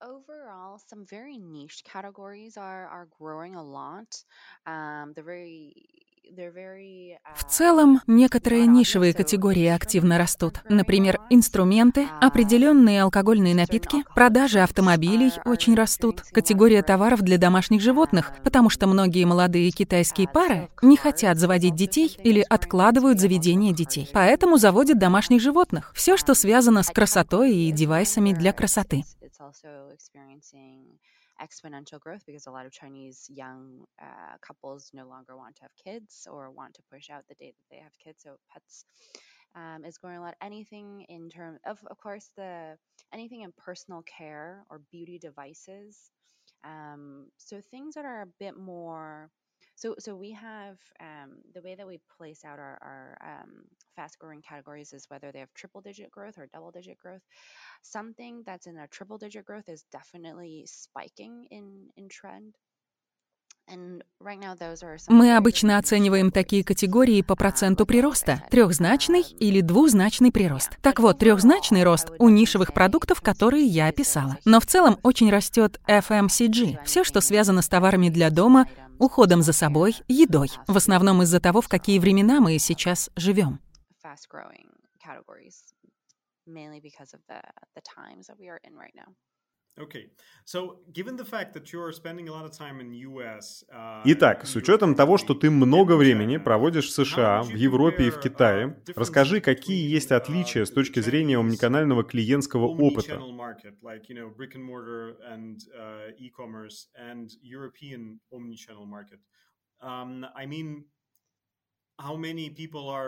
overall, 0.00 0.78
some 0.78 1.04
very 1.04 1.38
niche 1.38 1.82
categories 1.82 2.56
are 2.56 2.86
are 2.88 3.06
growing 3.18 3.54
a 3.56 3.62
lot. 3.62 4.22
Um, 4.66 5.12
they're 5.12 5.24
very 5.24 5.72
в 7.34 7.44
целом, 7.44 8.00
некоторые 8.06 8.66
нишевые 8.66 9.14
категории 9.14 9.66
активно 9.66 10.18
растут. 10.18 10.60
Например, 10.68 11.20
инструменты, 11.30 12.08
определенные 12.20 13.02
алкогольные 13.02 13.54
напитки, 13.54 14.04
продажи 14.14 14.60
автомобилей 14.60 15.32
очень 15.44 15.74
растут, 15.74 16.22
категория 16.32 16.82
товаров 16.82 17.22
для 17.22 17.38
домашних 17.38 17.80
животных, 17.80 18.32
потому 18.42 18.70
что 18.70 18.86
многие 18.86 19.24
молодые 19.24 19.70
китайские 19.70 20.28
пары 20.28 20.68
не 20.82 20.96
хотят 20.96 21.38
заводить 21.38 21.74
детей 21.74 22.16
или 22.22 22.44
откладывают 22.48 23.20
заведение 23.20 23.72
детей. 23.72 24.08
Поэтому 24.12 24.58
заводят 24.58 24.98
домашних 24.98 25.40
животных. 25.40 25.92
Все, 25.94 26.16
что 26.16 26.34
связано 26.34 26.82
с 26.82 26.88
красотой 26.88 27.54
и 27.54 27.72
девайсами 27.72 28.32
для 28.32 28.52
красоты. 28.52 29.04
Exponential 31.42 32.00
growth 32.00 32.22
because 32.26 32.46
a 32.46 32.50
lot 32.50 32.66
of 32.66 32.72
Chinese 32.72 33.26
young 33.32 33.84
uh, 34.02 34.36
couples 34.40 34.90
no 34.92 35.06
longer 35.06 35.36
want 35.36 35.56
to 35.56 35.62
have 35.62 35.70
kids 35.82 36.26
or 36.30 36.50
want 36.50 36.74
to 36.74 36.82
push 36.92 37.10
out 37.10 37.24
the 37.28 37.34
date 37.34 37.54
that 37.56 37.74
they 37.74 37.82
have 37.82 37.92
kids. 38.02 38.22
So 38.22 38.36
pets 38.52 38.84
um, 39.54 39.84
is 39.84 39.98
growing 39.98 40.18
a 40.18 40.20
lot. 40.20 40.34
Anything 40.42 41.04
in 41.08 41.28
terms 41.28 41.58
of, 41.66 41.78
of 41.90 41.98
course, 41.98 42.30
the 42.36 42.76
anything 43.12 43.42
in 43.42 43.52
personal 43.56 44.02
care 44.02 44.64
or 44.70 44.80
beauty 44.90 45.18
devices. 45.18 46.10
Um, 46.64 47.26
so 47.38 47.60
things 47.70 47.94
that 47.94 48.04
are 48.04 48.22
a 48.22 48.32
bit 48.40 48.56
more 48.56 49.30
so, 49.76 49.94
so 49.98 50.16
we 50.16 50.32
have 50.32 50.78
um, 51.00 51.38
the 51.54 51.60
way 51.62 51.74
that 51.74 51.86
we 51.86 52.00
place 52.16 52.44
out 52.44 52.58
our, 52.58 52.78
our 52.82 53.18
um, 53.22 53.64
fast 53.94 54.18
growing 54.18 54.40
categories 54.40 54.92
is 54.92 55.06
whether 55.08 55.30
they 55.30 55.38
have 55.38 55.52
triple 55.54 55.82
digit 55.82 56.10
growth 56.10 56.38
or 56.38 56.48
double 56.52 56.70
digit 56.70 56.98
growth. 56.98 57.22
Something 57.82 58.42
that's 58.46 58.66
in 58.66 58.78
a 58.78 58.88
triple 58.88 59.18
digit 59.18 59.44
growth 59.44 59.68
is 59.68 59.84
definitely 59.92 60.64
spiking 60.66 61.46
in, 61.50 61.88
in 61.96 62.08
trend. 62.08 62.54
Мы 65.08 65.36
обычно 65.36 65.78
оцениваем 65.78 66.30
такие 66.30 66.62
категории 66.62 67.22
по 67.22 67.34
проценту 67.34 67.84
прироста– 67.84 68.44
трехзначный 68.50 69.22
или 69.40 69.60
двузначный 69.60 70.30
прирост. 70.30 70.78
Так 70.82 71.00
вот, 71.00 71.18
трехзначный 71.18 71.82
рост 71.82 72.12
у 72.20 72.28
нишевых 72.28 72.72
продуктов, 72.72 73.20
которые 73.20 73.66
я 73.66 73.88
описала. 73.88 74.38
Но 74.44 74.60
в 74.60 74.66
целом 74.66 74.98
очень 75.02 75.30
растет 75.30 75.80
FMCG– 75.88 76.78
все, 76.84 77.02
что 77.02 77.20
связано 77.20 77.60
с 77.60 77.68
товарами 77.68 78.08
для 78.08 78.30
дома, 78.30 78.68
уходом 78.98 79.42
за 79.42 79.52
собой, 79.52 79.96
едой. 80.08 80.50
В 80.66 80.76
основном 80.76 81.22
из-за 81.22 81.40
того, 81.40 81.60
в 81.60 81.68
какие 81.68 81.98
времена 81.98 82.40
мы 82.40 82.58
сейчас 82.58 83.10
живем. 83.16 83.60
mainly 86.46 86.80
because 86.80 87.12
of 87.12 87.20
the, 87.28 87.40
the 87.74 87.82
times 87.82 88.28
that 88.28 88.38
we 88.38 88.48
are 88.48 88.60
in 88.62 88.74
right 88.74 88.94
now. 88.94 89.12
Итак, 94.06 94.46
с 94.46 94.56
учетом 94.56 94.94
того, 94.94 95.18
что 95.18 95.34
ты 95.34 95.50
много 95.50 95.96
времени 95.96 96.38
проводишь 96.38 96.86
в 96.86 96.92
США, 96.92 97.42
в 97.42 97.50
Европе 97.54 98.06
и 98.06 98.10
в 98.10 98.18
Китае, 98.18 98.82
расскажи, 98.94 99.40
какие 99.40 99.86
есть 99.90 100.12
отличия 100.12 100.64
с 100.64 100.70
точки 100.70 101.00
зрения 101.00 101.38
омниканального 101.38 102.04
клиентского 102.04 102.66
опыта. 102.66 103.20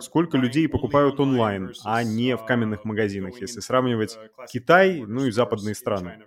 Сколько 0.00 0.38
людей 0.38 0.68
покупают 0.68 1.20
онлайн, 1.20 1.72
а 1.84 2.02
не 2.02 2.36
в 2.36 2.44
каменных 2.44 2.84
магазинах, 2.84 3.40
если 3.40 3.60
сравнивать 3.60 4.18
Китай, 4.50 5.04
ну 5.06 5.26
и 5.26 5.30
западные 5.30 5.74
страны? 5.74 6.24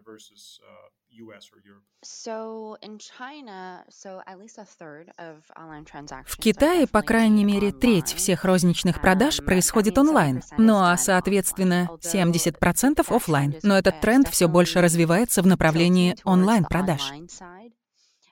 В 6.25 6.37
Китае, 6.37 6.87
по 6.87 7.01
крайней 7.01 7.45
мере, 7.45 7.71
треть 7.71 8.13
всех 8.13 8.43
розничных 8.43 9.01
продаж 9.01 9.37
происходит 9.37 9.97
онлайн, 9.97 10.41
ну 10.57 10.81
а, 10.81 10.97
соответственно, 10.97 11.89
70% 12.01 13.05
офлайн. 13.07 13.55
Но 13.61 13.77
этот 13.77 14.01
тренд 14.01 14.27
все 14.29 14.47
больше 14.47 14.81
развивается 14.81 15.43
в 15.43 15.47
направлении 15.47 16.15
онлайн-продаж. 16.23 17.01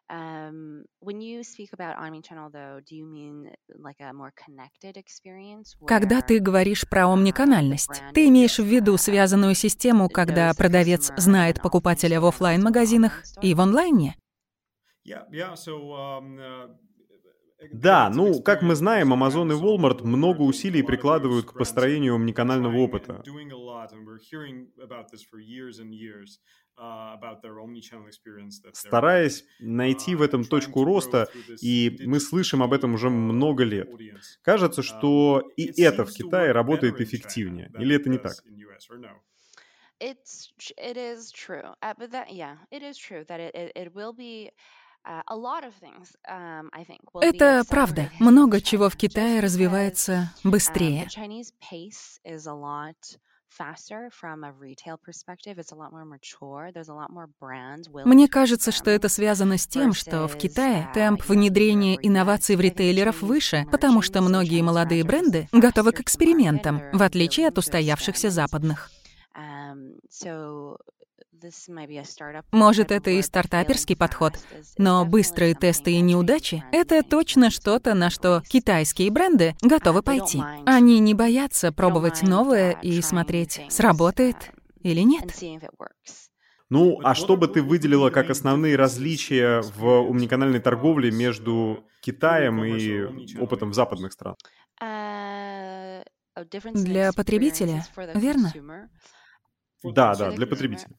Um, 0.10 0.86
when 1.02 1.22
you 1.22 1.44
speak 1.44 1.70
about 1.72 1.98
omnichannel, 1.98 2.52
though, 2.52 2.80
do 2.84 2.96
you 2.96 3.06
mean 3.06 3.52
like 3.78 4.00
a 4.00 4.12
more 4.12 4.34
connected 4.34 4.98
experience? 4.98 5.76
Когда 5.86 6.22
ты 6.22 6.40
говоришь 6.40 6.90
про 6.90 7.02
uh, 7.04 7.14
омниканальность, 7.14 8.02
ты 8.16 8.28
имеешь 8.28 8.58
в 8.58 8.66
виду 8.66 8.98
связанную 8.98 9.54
систему, 9.54 10.10
когда 10.10 10.52
продавец 10.56 11.12
знает 11.16 11.62
покупателя 11.62 12.20
в 12.20 12.26
офлайн 12.26 12.64
магазинах 12.64 13.24
и 13.44 13.54
в 13.54 13.62
онлайне? 13.62 14.16
Um, 17.60 17.66
uh, 17.66 17.70
да, 17.72 18.10
ну, 18.10 18.42
как 18.42 18.62
мы 18.62 18.76
знаем, 18.76 19.14
Amazon 19.14 19.52
и 19.52 19.56
Walmart 19.56 20.04
много 20.04 20.42
усилий 20.42 20.82
прикладывают 20.82 21.46
к 21.46 21.54
построению 21.54 22.16
омниканального 22.16 22.78
опыта. 22.78 23.22
Стараясь 28.74 29.46
найти 29.60 30.16
в 30.16 30.22
этом 30.22 30.46
точку 30.46 30.86
роста, 30.86 31.28
и 31.62 31.98
мы 32.06 32.20
слышим 32.20 32.64
об 32.64 32.72
этом 32.72 32.94
уже 32.94 33.10
много 33.10 33.64
лет. 33.64 33.90
Кажется, 34.42 34.82
что 34.82 35.44
и 35.58 35.82
это 35.82 36.06
в 36.06 36.12
Китае 36.12 36.54
работает 36.54 37.02
эффективнее. 37.02 37.72
Или 37.78 37.96
это 37.96 38.10
не 38.10 38.18
так? 38.18 38.36
It's, 40.02 40.54
it 40.78 40.96
is 40.96 41.30
true. 41.30 41.74
Uh, 41.82 41.94
but 41.98 42.12
that, 42.12 42.32
yeah, 42.32 42.56
it 42.72 42.82
is 42.82 42.98
true 42.98 43.26
that 43.26 43.42
it, 43.42 43.54
it, 43.54 43.74
it 43.76 43.94
will 43.94 44.14
be 44.14 44.50
Um, 44.50 44.56
Это 47.22 47.64
правда. 47.68 48.12
Много 48.20 48.62
чего 48.62 48.90
в 48.90 48.96
Китае 48.96 49.40
развивается 49.40 50.32
быстрее. 50.44 51.08
Мне 58.06 58.28
кажется, 58.28 58.72
что 58.72 58.92
это 58.92 59.10
связано 59.10 59.58
с 59.58 59.68
тем, 59.68 59.94
что 59.94 60.28
в 60.28 60.38
Китае 60.38 60.88
uh, 60.88 60.94
темп 60.94 61.28
внедрения 61.28 61.98
инноваций 62.02 62.56
в 62.56 62.62
ритейлеров 62.62 63.22
выше, 63.22 63.66
потому 63.72 64.02
что 64.02 64.22
многие 64.22 64.62
молодые 64.62 65.04
бренды 65.04 65.50
готовы 65.52 65.92
к 65.92 66.02
экспериментам, 66.02 66.82
в 66.94 67.02
отличие 67.02 67.48
от 67.48 67.58
устоявшихся 67.58 68.30
западных. 68.30 68.92
Um, 71.42 72.44
может, 72.52 72.92
это 72.92 73.12
и 73.12 73.22
стартаперский 73.22 73.96
подход, 73.96 74.34
но 74.78 75.06
быстрые 75.06 75.56
тесты 75.56 75.94
и 75.94 76.02
неудачи— 76.02 76.64
это 76.72 77.02
точно 77.04 77.50
что-то, 77.50 77.94
на 77.94 78.10
что 78.10 78.44
китайские 78.48 79.10
бренды 79.10 79.56
готовы 79.62 80.02
пойти. 80.02 80.42
Они 80.66 81.00
не 81.00 81.14
боятся 81.14 81.72
пробовать 81.72 82.24
новое 82.24 82.72
и 82.82 83.02
смотреть, 83.02 83.62
сработает 83.70 84.52
или 84.82 85.02
нет. 85.02 85.34
Ну, 86.70 87.00
а 87.04 87.16
что 87.16 87.36
бы 87.36 87.48
ты 87.48 87.64
выделила 87.64 88.10
как 88.10 88.30
основные 88.30 88.76
различия 88.76 89.62
в 89.62 90.02
умниканальной 90.02 90.60
торговле 90.60 91.10
между 91.10 91.86
Китаем 92.02 92.64
и 92.64 93.38
опытом 93.40 93.72
в 93.72 93.74
западных 93.74 94.14
странах? 94.14 94.38
Для 96.74 97.12
потребителя, 97.14 97.86
верно? 98.14 98.54
Да, 99.84 100.14
да, 100.16 100.32
для 100.32 100.46
потребителя. 100.46 100.96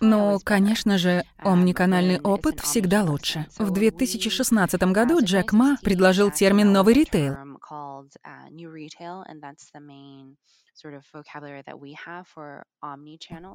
Ну, 0.00 0.38
конечно 0.44 0.98
же, 0.98 1.24
um, 1.38 1.52
омниканальный 1.52 2.20
опыт 2.20 2.60
всегда 2.60 3.02
лучше. 3.02 3.46
В 3.58 3.70
2016 3.70 4.82
году 4.92 5.20
Джек 5.22 5.52
Ма 5.52 5.78
предложил 5.82 6.30
термин 6.30 6.72
«новый 6.72 6.94
ритейл». 6.94 7.34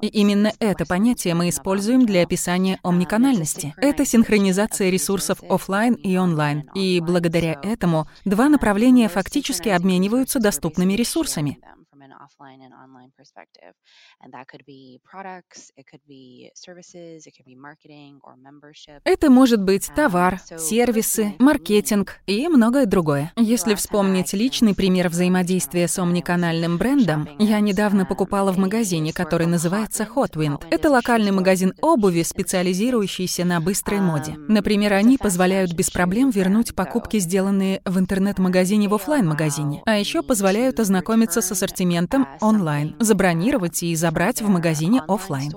И 0.02 0.06
именно 0.06 0.52
это 0.58 0.86
понятие 0.86 1.34
мы 1.34 1.48
используем 1.48 2.06
для 2.06 2.22
описания 2.22 2.76
um, 2.76 2.90
омниканальности. 2.90 3.74
Это 3.76 4.04
синхронизация 4.04 4.90
ресурсов 4.90 5.42
офлайн 5.42 5.94
и 5.94 6.16
онлайн. 6.16 6.70
И 6.74 7.00
благодаря 7.00 7.58
этому 7.62 8.06
два 8.24 8.48
направления 8.48 9.08
фактически 9.08 9.68
обмениваются 9.68 10.40
доступными 10.40 10.94
ресурсами 10.94 11.58
offline 12.08 12.60
and 12.62 12.72
online 12.72 13.12
perspective. 13.16 13.74
And 14.20 14.32
that 14.32 14.46
could 14.48 14.64
be 14.66 15.00
products, 15.04 15.70
it 15.76 15.86
could 15.86 16.00
be 16.08 16.50
services, 16.54 17.26
it 17.26 17.34
could 17.36 17.46
be 17.46 17.54
marketing 17.54 18.20
or 18.22 18.36
membership. 18.36 19.00
Это 19.04 19.30
может 19.30 19.62
быть 19.62 19.88
um, 19.90 19.94
товар, 19.94 20.40
сервисы, 20.58 21.34
маркетинг 21.38 22.20
и 22.26 22.48
многое 22.48 22.86
другое. 22.86 23.32
Если 23.36 23.74
вспомнить 23.74 24.32
личный 24.32 24.74
пример 24.74 25.08
взаимодействия 25.08 25.86
с 25.86 25.98
омниканальным 25.98 26.78
брендом, 26.78 27.28
я 27.38 27.60
недавно 27.60 28.06
покупала 28.06 28.52
в 28.52 28.58
магазине, 28.58 29.12
который 29.12 29.46
называется 29.46 30.08
Hotwind. 30.14 30.66
Это 30.70 30.90
локальный 30.90 31.32
магазин 31.32 31.74
обуви, 31.82 32.22
специализирующийся 32.22 33.44
на 33.44 33.60
быстрой 33.60 34.00
моде. 34.00 34.32
Um, 34.32 34.46
Например, 34.48 34.94
они 34.94 35.18
позволяют 35.18 35.74
без 35.74 35.90
проблем 35.90 36.30
вернуть 36.30 36.74
покупки, 36.74 37.18
сделанные 37.18 37.82
в 37.84 37.98
интернет-магазине 37.98 38.88
в 38.88 38.94
офлайн 38.94 39.26
магазине 39.26 39.82
а 39.86 39.98
еще 39.98 40.22
позволяют 40.22 40.78
ознакомиться 40.78 41.42
с 41.42 41.50
ассортиментом 41.50 41.89
клиентам 41.90 42.26
онлайн, 42.40 42.96
забронировать 43.00 43.82
и 43.82 43.94
забрать 43.96 44.40
в 44.40 44.48
магазине 44.48 45.02
офлайн. 45.08 45.50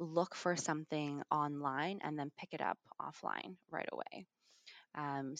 look 0.00 0.32
for 0.32 0.54
something 0.54 1.20
online 1.28 1.98
and 2.04 2.16
then 2.16 2.30
pick 2.38 2.50
it 2.52 2.60
up 2.60 2.78
offline 3.02 3.56
right 3.68 3.88
away. 3.90 4.26
Um, 4.98 5.34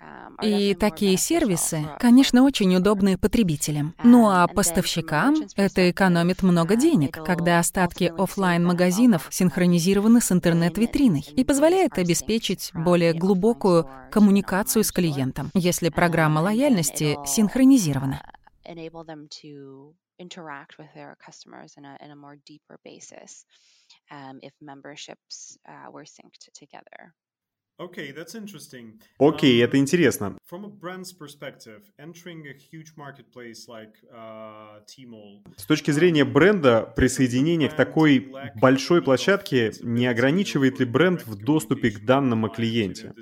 um, 0.00 0.36
И 0.42 0.74
такие 0.74 1.16
сервисы, 1.16 1.86
конечно, 2.00 2.42
очень 2.42 2.74
удобны 2.74 3.16
потребителям. 3.16 3.94
Ну 4.02 4.28
а 4.28 4.48
поставщикам 4.48 5.36
это 5.54 5.88
экономит 5.90 6.42
много 6.42 6.74
uh, 6.74 6.80
денег, 6.80 7.24
когда 7.24 7.60
остатки 7.60 8.12
офлайн 8.16 8.64
магазинов 8.64 9.28
синхронизированы 9.30 10.20
с 10.20 10.32
интернет-витриной 10.32 11.24
и 11.36 11.44
позволяет 11.44 11.96
обеспечить 11.98 12.72
более 12.74 13.12
глубокую 13.12 13.88
коммуникацию 14.10 14.82
с 14.82 14.90
клиентом, 14.90 15.50
если 15.54 15.90
программа 15.90 16.40
лояльности 16.40 17.18
синхронизирована. 17.24 18.20
a 22.10 22.16
more 22.16 22.36
deeper 22.44 22.78
basis 22.84 23.46
um, 24.10 24.38
if 24.42 24.52
memberships 24.60 25.56
uh, 25.68 25.90
were 25.90 26.04
synced 26.04 26.50
together. 26.52 27.14
Окей, 29.18 29.58
okay, 29.58 29.64
это 29.64 29.78
интересно. 29.78 30.36
С 35.56 35.64
точки 35.64 35.90
зрения 35.90 36.26
бренда, 36.26 36.92
присоединение 36.94 37.70
к 37.70 37.76
такой 37.76 38.30
большой 38.56 39.00
площадке 39.00 39.72
не 39.80 40.06
ограничивает 40.06 40.78
ли 40.78 40.84
бренд 40.84 41.26
в 41.26 41.42
доступе 41.42 41.90
к 41.90 42.04
данным 42.04 42.44
о 42.44 42.50
клиенте? 42.50 43.14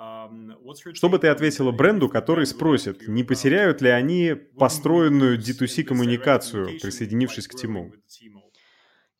Um, 0.00 0.54
Что 0.94 1.08
бы 1.08 1.18
ты 1.18 1.26
ответила 1.26 1.72
бренду, 1.72 2.08
который 2.08 2.46
спросит, 2.46 3.08
не 3.08 3.24
потеряют 3.24 3.82
ли 3.82 3.90
они 3.90 4.34
построенную 4.34 5.38
D2C-коммуникацию, 5.38 6.80
присоединившись 6.80 7.48
к 7.48 7.56
Тиму? 7.56 7.92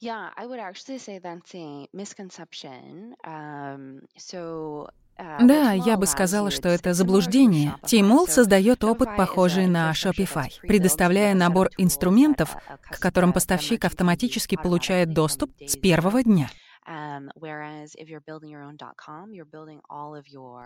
Yeah, 0.00 0.30
I 0.36 0.46
would 0.46 0.60
actually 0.60 0.98
say 0.98 1.18
that's 1.18 1.54
a 1.54 1.88
misconception. 1.92 3.16
Um, 3.24 4.02
so 4.16 4.88
uh, 5.18 5.44
да, 5.44 5.72
я 5.72 5.96
бы 5.96 6.06
сказала, 6.06 6.52
что 6.52 6.68
это 6.68 6.94
заблуждение. 6.94 7.74
Тимол 7.84 8.28
создает 8.28 8.84
опыт, 8.84 9.16
похожий 9.16 9.66
на 9.66 9.90
Shopify, 9.90 10.50
предоставляя 10.62 11.34
набор 11.34 11.70
инструментов, 11.78 12.56
к 12.90 13.00
которым 13.00 13.32
поставщик 13.32 13.84
автоматически 13.84 14.56
получает 14.56 15.12
доступ 15.12 15.50
с 15.66 15.76
первого 15.76 16.22
дня. 16.22 16.48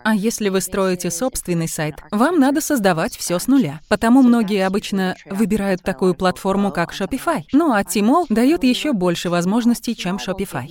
А 0.05 0.15
если 0.15 0.47
вы 0.47 0.61
строите 0.61 1.11
собственный 1.11 1.67
сайт, 1.67 1.95
вам 2.11 2.39
надо 2.39 2.61
создавать 2.61 3.17
все 3.17 3.37
с 3.39 3.47
нуля. 3.47 3.81
Потому 3.89 4.21
многие 4.21 4.65
обычно 4.65 5.15
выбирают 5.29 5.83
такую 5.83 6.15
платформу, 6.15 6.71
как 6.71 6.93
Shopify. 6.93 7.43
Ну 7.51 7.73
а 7.73 7.81
Tmall 7.81 8.27
дает 8.29 8.63
еще 8.63 8.93
больше 8.93 9.29
возможностей, 9.29 9.95
чем 9.95 10.15
Shopify. 10.15 10.65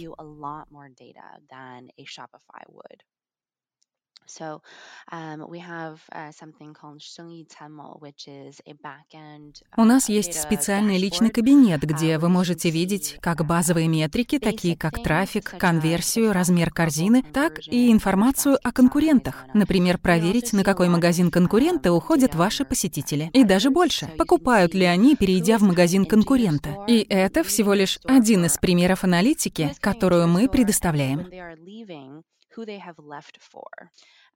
So 4.26 4.62
um, 5.10 5.46
we 5.48 5.58
have 5.58 6.00
uh, 6.12 6.30
something 6.32 6.74
called 6.74 7.00
Shengyi 7.00 7.46
Tenmo, 7.46 8.00
which 8.00 8.28
is 8.28 8.60
a 8.66 8.74
backend. 8.74 9.62
У 9.76 9.84
нас 9.84 10.08
uh, 10.08 10.12
есть 10.12 10.40
специальный 10.40 10.98
личный 10.98 11.30
кабинет, 11.30 11.82
где 11.82 12.18
вы 12.18 12.28
можете 12.28 12.70
видеть 12.70 13.18
как 13.20 13.44
базовые 13.44 13.88
метрики, 13.88 14.38
такие 14.38 14.76
как 14.76 15.02
трафик, 15.02 15.56
конверсию, 15.58 16.32
размер 16.32 16.70
корзины, 16.70 17.22
так 17.22 17.60
и 17.66 17.92
информацию 17.92 18.58
о 18.62 18.72
конкурентах. 18.72 19.44
Например, 19.54 19.98
проверить, 19.98 20.52
на 20.52 20.64
какой 20.64 20.88
магазин 20.88 21.30
конкурента 21.30 21.92
уходят 21.92 22.34
ваши 22.34 22.64
посетители. 22.64 23.30
И 23.32 23.44
даже 23.44 23.70
больше, 23.70 24.06
покупают 24.18 24.74
ли 24.74 24.84
они, 24.84 25.16
перейдя 25.16 25.58
в 25.58 25.62
магазин 25.62 26.06
конкурента. 26.06 26.84
И 26.86 27.06
это 27.08 27.44
всего 27.44 27.74
лишь 27.74 27.98
один 28.04 28.44
из 28.46 28.58
примеров 28.58 29.04
аналитики, 29.04 29.74
которую 29.80 30.28
мы 30.28 30.48
предоставляем. 30.48 31.26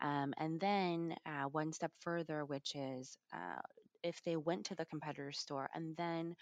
Um, 0.01 0.35
and 0.39 0.61
then 0.61 1.17
uh, 1.27 1.45
one 1.45 1.73
step 1.73 1.93
further, 2.01 2.45
which 2.45 2.75
is 2.75 3.17
uh, 3.35 3.61
if 4.03 4.23
they 4.25 4.37
went 4.37 4.67
to 4.67 4.75
the 4.75 4.87
competitor 4.87 5.33
store 5.33 5.69
and 5.75 5.97
then 5.97 6.35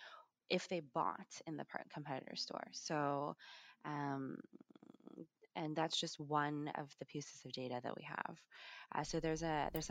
if 0.50 0.68
they 0.68 0.80
bought 0.80 1.40
in 1.46 1.56
the 1.56 1.66
competitor 1.92 2.36
store. 2.36 2.66
So, 2.72 3.36
um, 3.84 4.36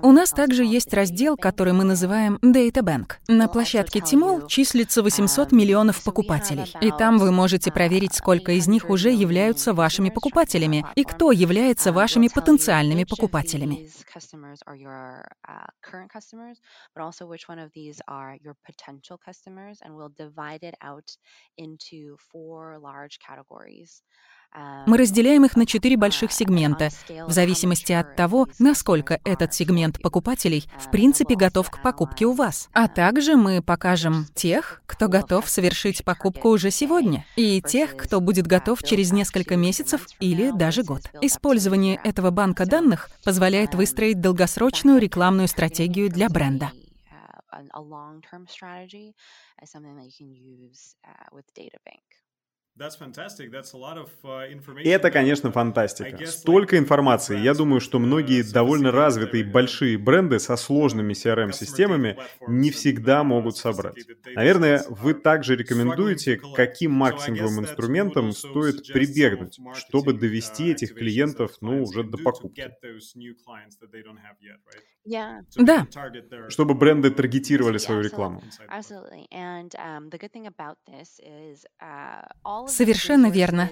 У 0.01 0.11
нас 0.11 0.31
также 0.31 0.63
есть 0.63 0.93
раздел, 0.93 1.35
который 1.35 1.73
мы 1.73 1.83
называем 1.83 2.35
Data 2.41 2.81
Bank. 2.81 3.15
На 3.27 3.47
площадке 3.47 3.99
Tmall 3.99 4.47
числится 4.47 5.03
800 5.03 5.51
миллионов 5.51 6.03
покупателей. 6.03 6.65
И 6.81 6.91
там 6.91 7.17
вы 7.17 7.31
можете 7.31 7.71
проверить, 7.71 8.13
сколько 8.13 8.53
из 8.53 8.67
них 8.67 8.89
уже 8.89 9.11
являются 9.11 9.73
вашими 9.73 10.09
покупателями 10.09 10.85
и 10.95 11.03
кто 11.03 11.31
является 11.31 11.91
вашими 11.91 12.27
потенциальными 12.27 13.03
покупателями. 13.03 13.89
Мы 24.85 24.97
разделяем 24.97 25.45
их 25.45 25.55
на 25.55 25.65
четыре 25.65 25.97
больших 25.97 26.31
сегмента, 26.31 26.89
в 27.09 27.31
зависимости 27.31 27.91
от 27.91 28.15
того, 28.15 28.47
насколько 28.59 29.19
этот 29.23 29.53
сегмент 29.53 30.01
покупателей 30.01 30.69
в 30.79 30.91
принципе 30.91 31.35
готов 31.35 31.69
к 31.69 31.81
покупке 31.81 32.25
у 32.25 32.33
вас. 32.33 32.69
А 32.73 32.87
также 32.87 33.35
мы 33.35 33.61
покажем 33.61 34.27
тех, 34.35 34.81
кто 34.85 35.07
готов 35.07 35.49
совершить 35.49 36.03
покупку 36.03 36.49
уже 36.49 36.69
сегодня, 36.69 37.25
и 37.35 37.61
тех, 37.61 37.95
кто 37.95 38.19
будет 38.19 38.45
готов 38.45 38.83
через 38.83 39.11
несколько 39.11 39.55
месяцев 39.55 40.07
или 40.19 40.51
даже 40.51 40.83
год. 40.83 41.01
Использование 41.21 41.99
этого 42.03 42.29
банка 42.31 42.65
данных 42.65 43.09
позволяет 43.23 43.73
выстроить 43.75 44.19
долгосрочную 44.19 44.99
рекламную 44.99 45.47
стратегию 45.47 46.09
для 46.09 46.29
бренда. 46.29 46.71
И 47.53 47.69
это, 54.83 55.11
конечно, 55.11 55.51
фантастика. 55.51 56.25
Столько 56.25 56.77
информации. 56.77 57.37
Я 57.39 57.53
думаю, 57.53 57.79
что 57.79 57.99
многие 57.99 58.41
довольно 58.41 58.91
развитые 58.91 59.43
большие 59.43 59.97
бренды 59.97 60.39
со 60.39 60.55
сложными 60.55 61.13
CRM-системами 61.13 62.17
не 62.47 62.71
всегда 62.71 63.23
могут 63.23 63.57
собрать. 63.57 63.97
Наверное, 64.35 64.83
вы 64.89 65.13
также 65.13 65.55
рекомендуете, 65.55 66.41
каким 66.55 66.93
маркетинговым 66.93 67.59
инструментам 67.59 68.31
стоит 68.31 68.87
прибегнуть, 68.87 69.59
чтобы 69.75 70.13
довести 70.13 70.71
этих 70.71 70.95
клиентов, 70.95 71.51
ну, 71.61 71.83
уже 71.83 72.03
до 72.03 72.17
покупки. 72.17 72.71
Да. 75.57 75.87
Чтобы 76.49 76.73
бренды 76.75 77.11
таргетировали 77.11 77.77
свою 77.77 78.01
рекламу. 78.01 78.41
Совершенно 82.67 83.27
верно. 83.27 83.69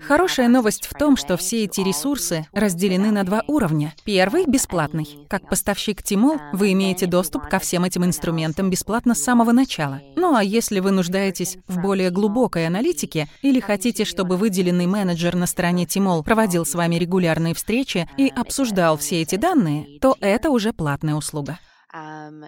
Хорошая 0.00 0.48
новость 0.48 0.86
в 0.86 0.94
том, 0.94 1.16
что 1.16 1.36
все 1.36 1.64
эти 1.64 1.80
ресурсы 1.80 2.46
разделены 2.52 3.10
на 3.10 3.24
два 3.24 3.42
уровня. 3.46 3.94
Первый— 4.04 4.44
бесплатный. 4.46 5.26
Как 5.28 5.48
поставщик 5.48 6.02
Тимол, 6.02 6.38
вы 6.52 6.72
имеете 6.72 7.06
доступ 7.06 7.48
ко 7.48 7.58
всем 7.58 7.84
этим 7.84 8.04
инструментам 8.04 8.70
бесплатно 8.70 9.14
с 9.14 9.22
самого 9.22 9.52
начала. 9.52 10.00
Ну 10.16 10.34
а 10.34 10.42
если 10.42 10.80
вы 10.80 10.90
нуждаетесь 10.90 11.58
в 11.68 11.80
более 11.80 12.10
глубокой 12.10 12.66
аналитике 12.66 13.28
или 13.42 13.60
хотите, 13.60 14.04
чтобы 14.04 14.36
выделенный 14.36 14.86
менеджер 14.86 15.36
на 15.36 15.46
стороне 15.46 15.86
Тимол 15.86 16.22
проводил 16.24 16.66
с 16.66 16.74
вами 16.74 16.96
регулярные 16.96 17.54
встречи 17.54 18.08
и 18.16 18.28
обсуждал 18.28 18.96
все 18.98 19.22
эти 19.22 19.36
данные, 19.36 19.98
то 20.00 20.16
это 20.20 20.50
уже 20.50 20.72
платная 20.72 21.14
услуга. 21.14 21.58
Uh, 21.92 22.46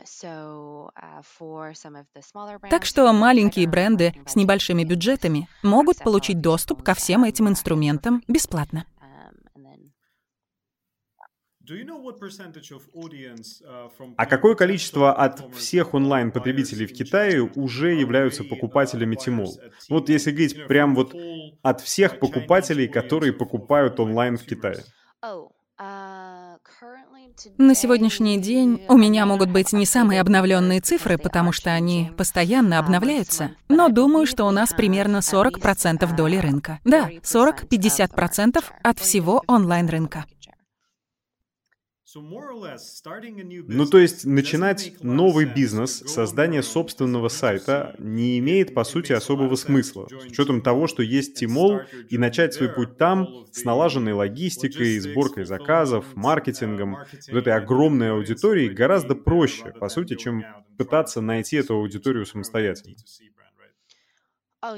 так 2.71 2.85
что 2.85 3.13
маленькие 3.13 3.67
бренды 3.67 4.15
с 4.25 4.37
небольшими 4.37 4.85
бюджетами 4.85 5.49
могут 5.65 5.99
получить 5.99 6.41
доступ 6.41 6.85
ко 6.85 6.95
всем 6.95 7.25
этим 7.25 7.49
инструментам 7.49 8.23
бесплатно. 8.29 8.87
Uh, 9.01 9.33
а 14.17 14.27
какое 14.27 14.55
количество 14.55 15.13
от 15.13 15.55
всех 15.57 15.95
онлайн-потребителей 15.95 16.87
в 16.87 16.93
Китае 16.93 17.43
уже 17.43 17.95
являются 17.95 18.45
покупателями 18.45 19.17
Тимол? 19.17 19.59
Вот 19.89 20.09
если 20.09 20.31
говорить 20.31 20.69
прям 20.69 20.95
вот 20.95 21.17
от 21.63 21.81
всех 21.81 22.21
покупателей, 22.21 22.87
которые 22.87 23.33
покупают 23.33 23.99
онлайн 23.99 24.37
в 24.37 24.45
Китае. 24.45 24.85
На 27.59 27.75
сегодняшний 27.75 28.39
день 28.39 28.83
у 28.89 28.97
меня 28.97 29.27
могут 29.27 29.51
быть 29.51 29.73
не 29.73 29.87
самые 29.87 30.21
обновленные 30.21 30.81
цифры, 30.81 31.19
потому 31.19 31.53
что 31.53 31.71
они 31.71 32.11
постоянно 32.17 32.79
обновляются, 32.79 33.53
но 33.69 33.89
думаю, 33.89 34.27
что 34.27 34.45
у 34.45 34.51
нас 34.51 34.73
примерно 34.73 35.19
40% 35.19 36.15
доли 36.17 36.37
рынка. 36.37 36.81
Да, 36.85 37.09
40-50% 37.23 38.63
от 38.83 38.99
всего 38.99 39.43
онлайн-рынка. 39.47 40.25
Ну, 43.69 43.87
то 43.87 43.99
есть 43.99 44.25
начинать 44.25 44.93
новый 45.03 45.47
бизнес, 45.47 46.03
создание 46.07 46.63
собственного 46.63 47.29
сайта 47.29 47.95
не 47.99 48.39
имеет, 48.39 48.75
по 48.75 48.85
сути, 48.85 49.13
особого 49.13 49.55
смысла, 49.57 50.09
с 50.19 50.27
учетом 50.27 50.63
того, 50.63 50.87
что 50.87 51.03
есть 51.03 51.35
Тимол, 51.39 51.87
и 52.09 52.19
начать 52.19 52.55
свой 52.55 52.69
путь 52.69 52.97
там 52.99 53.35
с 53.51 53.65
налаженной 53.65 54.13
логистикой, 54.13 54.99
сборкой 54.99 55.45
заказов, 55.45 56.07
маркетингом, 56.15 57.03
вот 57.31 57.39
этой 57.39 57.55
огромной 57.55 58.13
аудиторией 58.13 58.69
гораздо 58.69 59.15
проще, 59.15 59.73
по 59.79 59.89
сути, 59.89 60.17
чем 60.17 60.45
пытаться 60.77 61.21
найти 61.21 61.57
эту 61.57 61.75
аудиторию 61.75 62.27
самостоятельно. 62.27 62.97
Oh, 64.65 64.77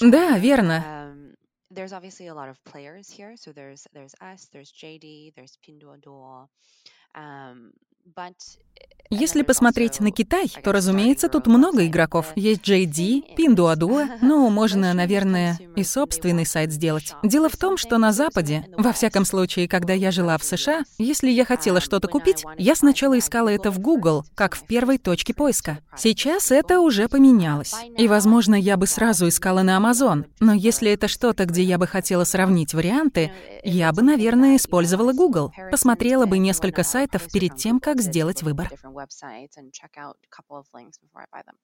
да, 0.00 0.38
верно. 0.38 0.84
There's 1.70 1.92
obviously 1.92 2.28
a 2.28 2.34
lot 2.34 2.48
of 2.48 2.62
players 2.64 3.10
here. 3.10 3.36
So 3.36 3.52
there's 3.52 3.86
there's 3.92 4.14
us, 4.20 4.48
there's 4.52 4.72
JD, 4.72 5.34
there's 5.34 5.58
Pinduoduo. 5.66 6.48
Um, 7.14 7.72
but 8.14 8.36
Если 9.10 9.42
посмотреть 9.42 10.00
на 10.00 10.10
Китай, 10.10 10.50
то, 10.62 10.72
разумеется, 10.72 11.28
тут 11.28 11.46
много 11.46 11.86
игроков. 11.86 12.32
Есть 12.34 12.62
JD, 12.62 13.36
Pinduoduo, 13.36 14.06
ну, 14.20 14.48
можно, 14.50 14.92
наверное, 14.94 15.58
и 15.76 15.84
собственный 15.84 16.46
сайт 16.46 16.72
сделать. 16.72 17.14
Дело 17.22 17.48
в 17.48 17.56
том, 17.56 17.76
что 17.76 17.98
на 17.98 18.12
Западе, 18.12 18.66
во 18.76 18.92
всяком 18.92 19.24
случае, 19.24 19.68
когда 19.68 19.92
я 19.92 20.10
жила 20.10 20.36
в 20.38 20.44
США, 20.44 20.82
если 20.98 21.30
я 21.30 21.44
хотела 21.44 21.80
что-то 21.80 22.08
купить, 22.08 22.44
я 22.58 22.74
сначала 22.74 23.18
искала 23.18 23.48
это 23.48 23.70
в 23.70 23.78
Google, 23.78 24.24
как 24.34 24.56
в 24.56 24.66
первой 24.66 24.98
точке 24.98 25.34
поиска. 25.34 25.78
Сейчас 25.96 26.50
это 26.50 26.80
уже 26.80 27.08
поменялось. 27.08 27.74
И, 27.96 28.08
возможно, 28.08 28.54
я 28.54 28.76
бы 28.76 28.86
сразу 28.86 29.28
искала 29.28 29.62
на 29.62 29.78
Amazon, 29.78 30.24
но 30.40 30.52
если 30.52 30.90
это 30.90 31.08
что-то, 31.08 31.46
где 31.46 31.62
я 31.62 31.78
бы 31.78 31.86
хотела 31.86 32.24
сравнить 32.24 32.74
варианты, 32.74 33.30
я 33.62 33.92
бы, 33.92 34.02
наверное, 34.02 34.56
использовала 34.56 35.12
Google. 35.12 35.52
Посмотрела 35.70 36.26
бы 36.26 36.38
несколько 36.38 36.82
сайтов 36.82 37.22
перед 37.32 37.56
тем, 37.56 37.80
как 37.80 38.00
сделать 38.00 38.42
выбор 38.42 38.70
websites 38.96 39.56
and 39.56 39.72
check 39.72 39.94
out 39.96 40.16
a 40.24 40.28
couple 40.36 40.56
of 40.56 40.66
links 40.74 40.98
before 40.98 41.22
I 41.22 41.26
buy 41.32 41.42
them. 41.42 41.58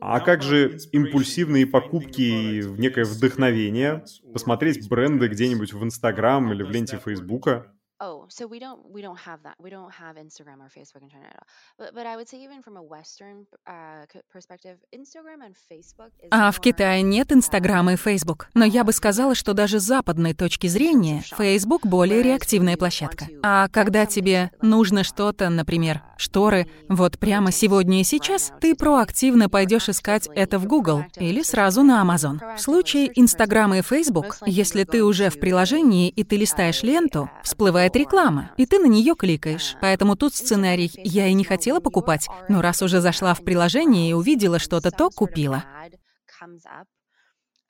А 0.00 0.20
как 0.20 0.42
же 0.42 0.78
импульсивные 0.92 1.66
покупки 1.66 2.20
и 2.20 2.62
некое 2.62 3.04
вдохновение? 3.04 4.04
Посмотреть 4.32 4.88
бренды 4.88 5.26
где-нибудь 5.26 5.72
в 5.72 5.82
Инстаграм 5.82 6.52
или 6.52 6.62
в 6.62 6.70
ленте 6.70 6.98
Фейсбука? 6.98 7.75
Oh, 7.98 8.26
so 8.28 8.46
we 8.46 8.58
don't 8.58 8.80
we 8.90 9.00
don't 9.00 9.18
have 9.18 9.42
that. 9.44 9.56
We 9.58 9.70
don't 9.70 9.90
have 9.90 10.16
Instagram 10.16 10.60
or 10.60 10.68
Facebook 10.68 11.02
in 11.02 11.08
China 11.08 11.28
at 11.30 11.36
all. 11.36 11.46
But 11.78 11.94
but 11.94 12.06
I 12.06 12.16
would 12.16 12.28
say 12.28 12.38
even 12.42 12.60
from 12.62 12.76
a 12.76 12.82
Western 12.82 13.46
uh, 13.66 14.04
perspective, 14.30 14.76
Instagram 14.92 15.40
and 15.46 15.54
Facebook. 15.70 16.10
Is 16.22 16.28
а 16.30 16.50
в 16.50 16.60
Китае 16.60 17.00
нет 17.00 17.32
Инстаграма 17.32 17.94
и 17.94 17.96
Facebook. 17.96 18.48
Но 18.52 18.66
я 18.66 18.84
бы 18.84 18.92
сказала, 18.92 19.34
что 19.34 19.54
даже 19.54 19.80
с 19.80 19.84
западной 19.84 20.34
точки 20.34 20.66
зрения 20.66 21.22
Facebook 21.38 21.86
более 21.86 22.22
реактивная 22.22 22.76
площадка. 22.76 23.28
А 23.42 23.68
когда 23.68 24.04
тебе 24.04 24.50
нужно 24.60 25.02
что-то, 25.02 25.48
например, 25.48 26.02
шторы, 26.18 26.66
вот 26.90 27.18
прямо 27.18 27.50
сегодня 27.50 28.02
и 28.02 28.04
сейчас, 28.04 28.52
ты 28.60 28.74
проактивно 28.74 29.48
пойдешь 29.48 29.88
искать 29.88 30.28
это 30.34 30.58
в 30.58 30.66
Google 30.66 31.04
или 31.16 31.42
сразу 31.42 31.82
на 31.82 32.02
Amazon. 32.02 32.56
В 32.56 32.60
случае 32.60 33.10
Инстаграма 33.14 33.78
и 33.78 33.82
Facebook, 33.82 34.36
если 34.44 34.84
ты 34.84 35.02
уже 35.02 35.30
в 35.30 35.40
приложении 35.40 36.10
и 36.10 36.24
ты 36.24 36.36
листаешь 36.36 36.82
ленту, 36.82 37.30
всплывает 37.42 37.85
всплывает 37.86 37.96
реклама, 37.96 38.50
и 38.56 38.66
ты 38.66 38.78
на 38.78 38.86
нее 38.86 39.14
кликаешь. 39.14 39.76
Поэтому 39.80 40.16
тут 40.16 40.34
сценарий 40.34 40.90
«я 41.04 41.26
и 41.26 41.34
не 41.34 41.44
хотела 41.44 41.80
покупать, 41.80 42.28
но 42.48 42.62
раз 42.62 42.82
уже 42.82 43.00
зашла 43.00 43.34
в 43.34 43.44
приложение 43.44 44.10
и 44.10 44.14
увидела 44.14 44.58
что-то, 44.58 44.90
то 44.90 45.10
купила». 45.10 45.64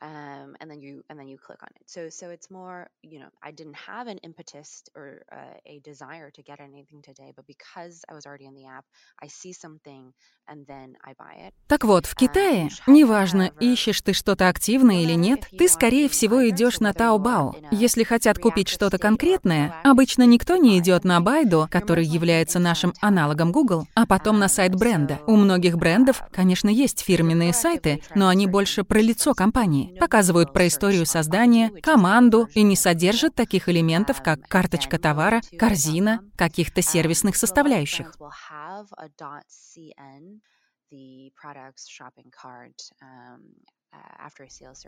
Um, 0.02 0.56
and 0.60 0.70
then 0.70 0.80
you 0.80 1.02
and 1.08 1.18
then 1.18 1.28
you 1.28 1.38
click 1.38 1.62
on 1.62 1.68
it. 1.76 1.82
So 1.86 2.08
so 2.08 2.30
it's 2.30 2.50
more, 2.50 2.88
you 3.02 3.18
know, 3.18 3.30
I 3.42 3.50
didn't 3.50 3.76
have 3.76 4.06
an 4.08 4.18
impetus 4.18 4.84
or 4.94 5.22
uh, 5.32 5.56
a 5.66 5.80
desire 5.80 6.30
to 6.30 6.42
get 6.42 6.60
anything 6.60 7.02
today, 7.02 7.32
but 7.34 7.46
because 7.46 8.04
I 8.08 8.14
was 8.14 8.26
already 8.26 8.46
in 8.46 8.54
the 8.54 8.66
app, 8.66 8.84
I 9.22 9.28
see 9.28 9.52
something 9.52 10.12
and 10.48 10.66
then 10.66 10.96
I 11.04 11.14
buy 11.14 11.48
it. 11.48 11.54
Так 11.66 11.84
вот, 11.84 12.06
в 12.06 12.14
Китае, 12.14 12.68
неважно, 12.86 13.50
ищешь 13.60 14.02
ты 14.02 14.12
что-то 14.12 14.48
активное 14.48 15.02
или 15.02 15.14
нет, 15.14 15.48
ты, 15.56 15.68
скорее 15.68 16.08
всего, 16.08 16.48
идешь 16.48 16.80
на 16.80 16.90
Taobao. 16.90 17.54
Если 17.70 18.04
хотят 18.04 18.38
купить 18.38 18.68
что-то 18.68 18.98
конкретное, 18.98 19.80
обычно 19.82 20.24
никто 20.24 20.56
не 20.56 20.78
идет 20.78 21.04
на 21.04 21.20
Байду, 21.20 21.68
который 21.70 22.04
является 22.04 22.58
нашим 22.58 22.92
аналогом 23.00 23.50
Google, 23.50 23.86
а 23.94 24.06
потом 24.06 24.38
на 24.38 24.48
сайт 24.48 24.74
бренда. 24.74 25.20
У 25.26 25.36
многих 25.36 25.76
брендов, 25.76 26.22
конечно, 26.32 26.68
есть 26.68 27.00
фирменные 27.00 27.52
сайты, 27.52 28.02
но 28.14 28.28
они 28.28 28.46
больше 28.46 28.84
про 28.84 29.00
лицо 29.00 29.34
компании 29.34 29.85
показывают 29.98 30.52
про 30.52 30.66
историю 30.66 31.06
создания, 31.06 31.70
команду 31.82 32.48
и 32.54 32.62
не 32.62 32.76
содержат 32.76 33.34
таких 33.34 33.68
элементов, 33.68 34.22
как 34.22 34.40
карточка 34.48 34.98
товара, 34.98 35.40
корзина, 35.58 36.20
каких-то 36.36 36.82
сервисных 36.82 37.36
составляющих. 37.36 38.14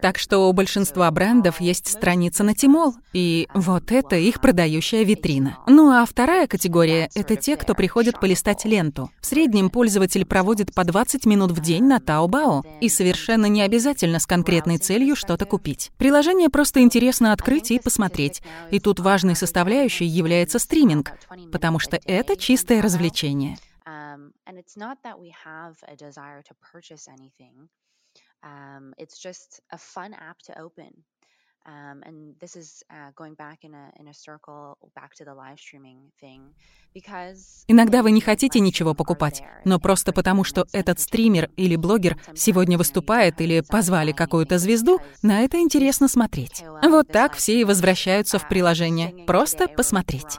Так 0.01 0.19
что 0.19 0.49
у 0.49 0.53
большинства 0.53 1.11
брендов 1.11 1.61
есть 1.61 1.89
страница 1.89 2.45
на 2.45 2.55
Тимол, 2.55 2.95
и 3.13 3.49
вот 3.55 3.93
это 3.93 4.17
их 4.17 4.41
продающая 4.41 5.05
витрина. 5.05 5.59
Ну 5.67 5.91
а 5.91 6.05
вторая 6.05 6.47
категория— 6.47 7.09
это 7.15 7.37
те, 7.37 7.57
кто 7.57 7.75
приходит 7.75 8.19
полистать 8.21 8.65
ленту. 8.65 9.11
В 9.21 9.27
среднем 9.27 9.71
пользователь 9.71 10.27
проводит 10.27 10.75
по 10.75 10.85
20 10.85 11.27
минут 11.27 11.53
в 11.53 11.61
день 11.61 11.85
на 11.85 12.01
Таобао, 12.01 12.65
и 12.81 12.89
совершенно 12.89 13.47
не 13.47 13.63
обязательно 13.63 14.19
с 14.19 14.27
конкретной 14.27 14.79
целью 14.79 15.17
что-то 15.17 15.47
купить. 15.47 15.91
Приложение 15.99 16.49
просто 16.49 16.81
интересно 16.81 17.33
открыть 17.33 17.71
и 17.71 17.79
посмотреть. 17.79 18.43
И 18.71 18.81
тут 18.81 19.01
важной 19.01 19.37
составляющей 19.37 20.05
является 20.05 20.59
стриминг, 20.59 21.13
потому 21.53 21.79
что 21.79 22.01
это 22.05 22.37
чистое 22.37 22.83
развлечение. 22.83 23.57
Um, 23.87 24.33
Um, 28.43 28.95
it's 28.99 29.19
just 29.19 29.61
a 29.73 29.79
fun 29.79 30.15
app 30.15 30.39
to 30.47 30.59
open. 30.61 31.05
Um, 31.67 32.03
and 32.07 32.35
this 32.41 32.57
is 32.57 32.83
uh, 32.91 33.11
going 33.15 33.35
back 33.35 33.63
in 33.63 33.75
a, 33.75 33.93
in 34.01 34.09
a 34.09 34.15
circle 34.15 34.79
back 34.95 35.15
to 35.17 35.25
the 35.25 35.35
live 35.35 35.59
streaming 35.59 36.11
thing. 36.19 36.55
Because 36.95 37.65
Иногда 37.69 38.03
вы 38.03 38.11
не 38.13 38.23
хотите 38.23 38.61
ничего 38.61 38.95
покупать, 38.95 39.43
но 39.67 39.79
просто 39.79 40.13
потому, 40.15 40.45
что 40.45 40.67
этот 40.73 40.99
стример 40.99 41.51
или 41.57 41.77
блогер 41.77 42.17
сегодня 42.35 42.79
выступает 42.79 43.43
или 43.43 43.61
позвали 43.61 44.13
какую-то 44.13 44.59
звезду, 44.59 45.01
на 45.23 45.41
это 45.41 45.61
интересно 45.61 46.09
смотреть. 46.09 46.63
Вот 46.83 47.09
так 47.09 47.35
все 47.35 47.61
и 47.61 47.65
возвращаются 47.65 48.39
в 48.39 48.49
приложение. 48.49 49.27
Просто 49.27 49.69
посмотреть. 49.69 50.39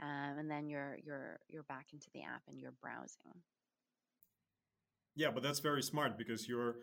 Um, 0.00 0.38
and 0.38 0.48
then 0.48 0.68
you're, 0.68 0.96
you're, 1.02 1.40
you're 1.48 1.64
back 1.64 1.86
into 1.92 2.06
the 2.14 2.22
app 2.22 2.42
and 2.46 2.60
you're 2.60 2.76
browsing. 2.80 3.34
Yeah, 5.18 5.32
but 5.34 5.42
that's 5.42 5.60
very 5.60 5.82
smart 5.82 6.16
because 6.16 6.48
you're 6.48 6.76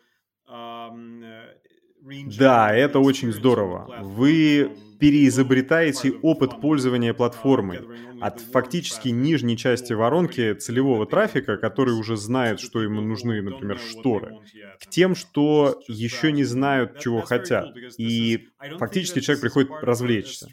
да, 2.38 2.75
это 2.75 2.99
очень 2.99 3.31
здорово. 3.31 4.01
Вы 4.01 4.77
переизобретаете 4.99 6.11
опыт 6.21 6.61
пользования 6.61 7.13
платформой 7.13 7.88
от 8.21 8.39
фактически 8.41 9.09
нижней 9.09 9.57
части 9.57 9.93
воронки 9.93 10.53
целевого 10.53 11.05
трафика, 11.05 11.57
который 11.57 11.93
уже 11.95 12.15
знает, 12.15 12.59
что 12.59 12.81
ему 12.81 13.01
нужны, 13.01 13.41
например, 13.41 13.79
шторы, 13.79 14.38
к 14.79 14.88
тем, 14.89 15.15
что 15.15 15.81
еще 15.88 16.31
не 16.31 16.43
знают, 16.43 16.99
чего 16.99 17.21
хотят. 17.21 17.75
И 17.97 18.49
фактически 18.77 19.19
человек 19.19 19.41
приходит 19.41 19.71
развлечься. 19.81 20.49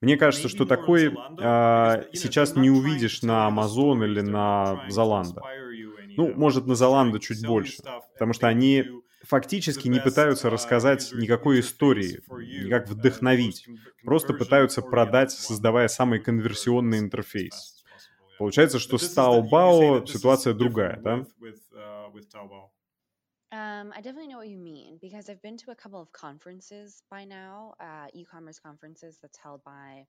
Мне 0.00 0.16
кажется, 0.16 0.48
что 0.48 0.64
такой 0.64 1.12
а, 1.40 2.04
сейчас 2.12 2.54
не 2.54 2.70
увидишь 2.70 3.22
на 3.22 3.48
Amazon 3.48 4.04
или 4.04 4.20
на 4.20 4.86
Zalando. 4.88 5.40
Ну, 6.16 6.32
может, 6.34 6.66
на 6.66 6.72
Zalando 6.72 7.18
чуть 7.18 7.44
больше, 7.44 7.82
потому 8.12 8.32
что 8.32 8.46
они 8.46 8.84
фактически 9.24 9.88
не 9.88 10.00
пытаются 10.00 10.50
рассказать 10.50 11.10
никакой 11.12 11.60
истории, 11.60 12.20
никак 12.64 12.88
вдохновить. 12.88 13.66
Просто 14.04 14.34
пытаются 14.34 14.82
продать, 14.82 15.32
создавая 15.32 15.88
самый 15.88 16.20
конверсионный 16.20 16.98
интерфейс. 16.98 17.84
Получается, 18.38 18.78
что 18.78 18.98
с 18.98 19.16
Taobao 19.16 20.06
ситуация 20.06 20.54
другая, 20.54 21.00
да? 21.02 21.24
Um, 23.50 23.92
I 23.96 24.02
definitely 24.02 24.28
know 24.28 24.36
what 24.36 24.48
you 24.48 24.58
mean 24.58 24.98
because 24.98 25.30
I've 25.30 25.40
been 25.40 25.56
to 25.58 25.70
a 25.70 25.74
couple 25.74 26.02
of 26.02 26.12
conferences 26.12 27.02
by 27.10 27.24
now, 27.24 27.74
uh, 27.80 28.08
e-commerce 28.12 28.58
conferences 28.58 29.20
that's 29.22 29.38
held 29.38 29.64
by 29.64 30.06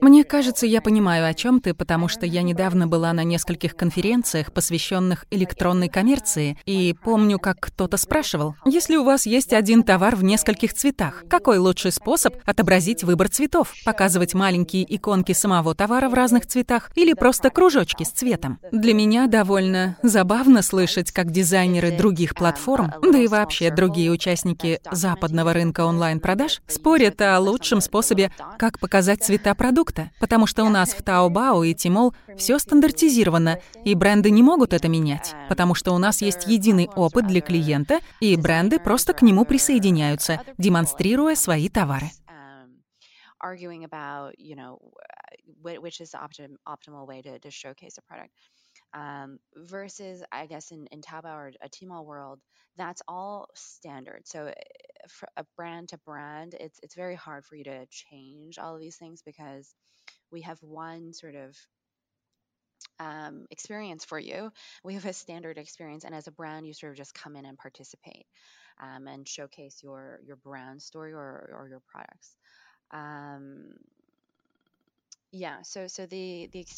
Мне 0.00 0.24
кажется, 0.24 0.66
я 0.66 0.80
понимаю, 0.80 1.26
о 1.26 1.34
чем 1.34 1.60
ты, 1.60 1.74
потому 1.74 2.08
что 2.08 2.24
я 2.24 2.40
недавно 2.40 2.86
была 2.86 3.12
на 3.12 3.22
нескольких 3.22 3.76
конференциях, 3.76 4.50
посвященных 4.50 5.26
электронной 5.30 5.90
коммерции, 5.90 6.56
и 6.64 6.94
помню, 7.04 7.38
как 7.38 7.60
кто-то 7.60 7.98
спрашивал, 7.98 8.54
если 8.64 8.96
у 8.96 9.04
вас 9.04 9.26
есть 9.26 9.52
один 9.52 9.82
товар 9.82 10.16
в 10.16 10.24
нескольких 10.24 10.72
цветах, 10.72 11.24
какой 11.28 11.58
лучший 11.58 11.92
способ 11.92 12.34
отобразить 12.46 13.04
выбор 13.04 13.28
цветов? 13.28 13.74
Показывать 13.84 14.32
маленькие 14.32 14.86
иконки 14.96 15.32
самого 15.32 15.74
товара 15.74 16.08
в 16.08 16.14
разных 16.14 16.46
цветах 16.46 16.90
или 16.94 17.12
просто 17.12 17.50
кружочки 17.50 18.04
с 18.04 18.10
цветом? 18.10 18.58
Для 18.72 18.94
меня 18.94 19.26
довольно 19.26 19.98
забавно 20.02 20.62
слышать, 20.62 21.12
как 21.12 21.30
дизайнеры 21.30 21.90
других 21.94 22.34
платформ, 22.34 22.94
да 23.02 23.18
и 23.18 23.28
вообще 23.28 23.70
другие 23.70 24.10
участники 24.10 24.80
западного 24.90 25.52
рынка 25.52 25.84
онлайн-продаж 25.84 26.62
спорят 26.68 27.20
о 27.20 27.38
лучшем 27.38 27.82
способе, 27.82 28.32
как 28.58 28.78
показать 28.78 29.09
указать 29.10 29.24
цвета 29.24 29.54
продукта, 29.54 30.10
потому 30.20 30.46
что 30.46 30.64
у 30.64 30.68
нас 30.68 30.92
в 30.92 31.00
Taobao 31.00 31.66
и 31.66 31.74
Tmall 31.74 32.14
все 32.36 32.58
стандартизировано, 32.58 33.58
и 33.84 33.94
бренды 33.94 34.30
не 34.30 34.42
могут 34.42 34.72
это 34.72 34.88
менять, 34.88 35.34
потому 35.48 35.74
что 35.74 35.92
у 35.92 35.98
нас 35.98 36.22
есть 36.22 36.46
единый 36.46 36.88
опыт 36.94 37.26
для 37.26 37.40
клиента, 37.40 38.00
и 38.20 38.36
бренды 38.36 38.78
просто 38.78 39.12
к 39.12 39.22
нему 39.22 39.44
присоединяются, 39.44 40.40
демонстрируя 40.58 41.34
свои 41.34 41.68
товары. 41.68 42.10
arguing 43.42 43.84
about, 43.84 44.34
you 44.36 44.54
know, 44.54 44.78
which 45.62 45.98
is 46.02 46.10
the 46.10 46.18
optim- 46.18 46.58
optimal 46.68 47.06
way 47.06 47.22
to, 47.22 47.38
to 47.38 47.50
showcase 47.50 47.96
a 47.96 48.02
product. 48.02 48.32
Um, 48.92 49.38
versus, 49.56 50.24
I 50.32 50.46
guess, 50.46 50.72
in, 50.72 50.86
in 50.88 51.00
Taobao 51.00 51.34
or 51.34 51.52
a 51.62 51.68
Tmall 51.68 52.04
world, 52.04 52.40
that's 52.76 53.02
all 53.06 53.48
standard. 53.54 54.26
So, 54.26 54.46
eh, 54.46 54.52
for 55.08 55.28
a 55.36 55.44
brand 55.56 55.90
to 55.90 55.98
brand, 55.98 56.54
it's 56.58 56.78
it's 56.82 56.94
very 56.94 57.14
hard 57.14 57.44
for 57.44 57.56
you 57.56 57.64
to 57.64 57.86
change 57.86 58.58
all 58.58 58.74
of 58.74 58.80
these 58.80 58.96
things 58.96 59.22
because 59.22 59.74
we 60.32 60.42
have 60.42 60.62
one 60.62 61.12
sort 61.14 61.36
of 61.36 61.56
um, 62.98 63.46
experience 63.50 64.04
for 64.04 64.18
you. 64.18 64.52
We 64.84 64.94
have 64.94 65.06
a 65.06 65.12
standard 65.12 65.58
experience, 65.58 66.04
and 66.04 66.14
as 66.14 66.26
a 66.26 66.32
brand, 66.32 66.66
you 66.66 66.74
sort 66.74 66.92
of 66.92 66.98
just 66.98 67.14
come 67.14 67.36
in 67.36 67.46
and 67.46 67.56
participate 67.58 68.26
um, 68.82 69.06
and 69.06 69.26
showcase 69.26 69.80
your 69.82 70.20
your 70.24 70.36
brand 70.36 70.82
story 70.82 71.12
or 71.12 71.50
or 71.58 71.68
your 71.68 71.80
products. 71.90 72.36
Um, 72.92 73.72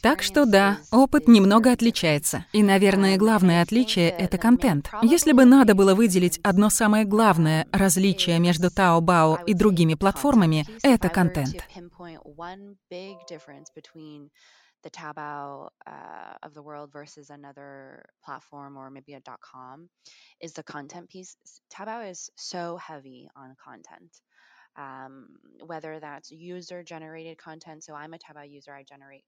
Так 0.02 0.22
что 0.22 0.44
да, 0.44 0.80
опыт 0.90 1.26
немного 1.26 1.72
отличается. 1.72 2.44
И, 2.52 2.62
наверное, 2.62 3.16
главное 3.16 3.62
отличие— 3.62 4.10
это 4.10 4.36
контент. 4.36 4.90
Если 5.02 5.32
бы 5.32 5.44
надо 5.46 5.74
было 5.74 5.94
выделить 5.94 6.38
одно 6.42 6.68
самое 6.68 7.06
главное 7.06 7.66
различие 7.72 8.38
между 8.38 8.68
Taobao 8.68 9.42
и 9.46 9.54
другими 9.54 9.94
платформами, 9.94 10.66
это 10.82 11.08
контент. 11.08 11.64
the 14.82 14.90
Taobao 14.90 15.68
uh, 15.86 16.34
of 16.42 16.54
the 16.54 16.62
world 16.62 16.92
versus 16.92 17.30
another 17.30 18.04
platform 18.24 18.76
or 18.76 18.90
maybe 18.90 19.14
a 19.14 19.20
.com 19.40 19.88
is 20.40 20.52
the 20.52 20.62
content 20.62 21.08
piece. 21.08 21.36
Taobao 21.72 22.10
is 22.10 22.30
so 22.36 22.76
heavy 22.76 23.28
on 23.36 23.54
content. 23.64 24.10
Um, 24.76 25.28
whether 25.66 26.00
that's 26.00 26.30
user-generated 26.30 27.38
content. 27.38 27.82
So 27.84 27.94
I'm 27.94 28.14
a 28.14 28.18
Taba 28.18 28.48
user, 28.48 28.72
I 28.74 28.84
generate 28.84 29.24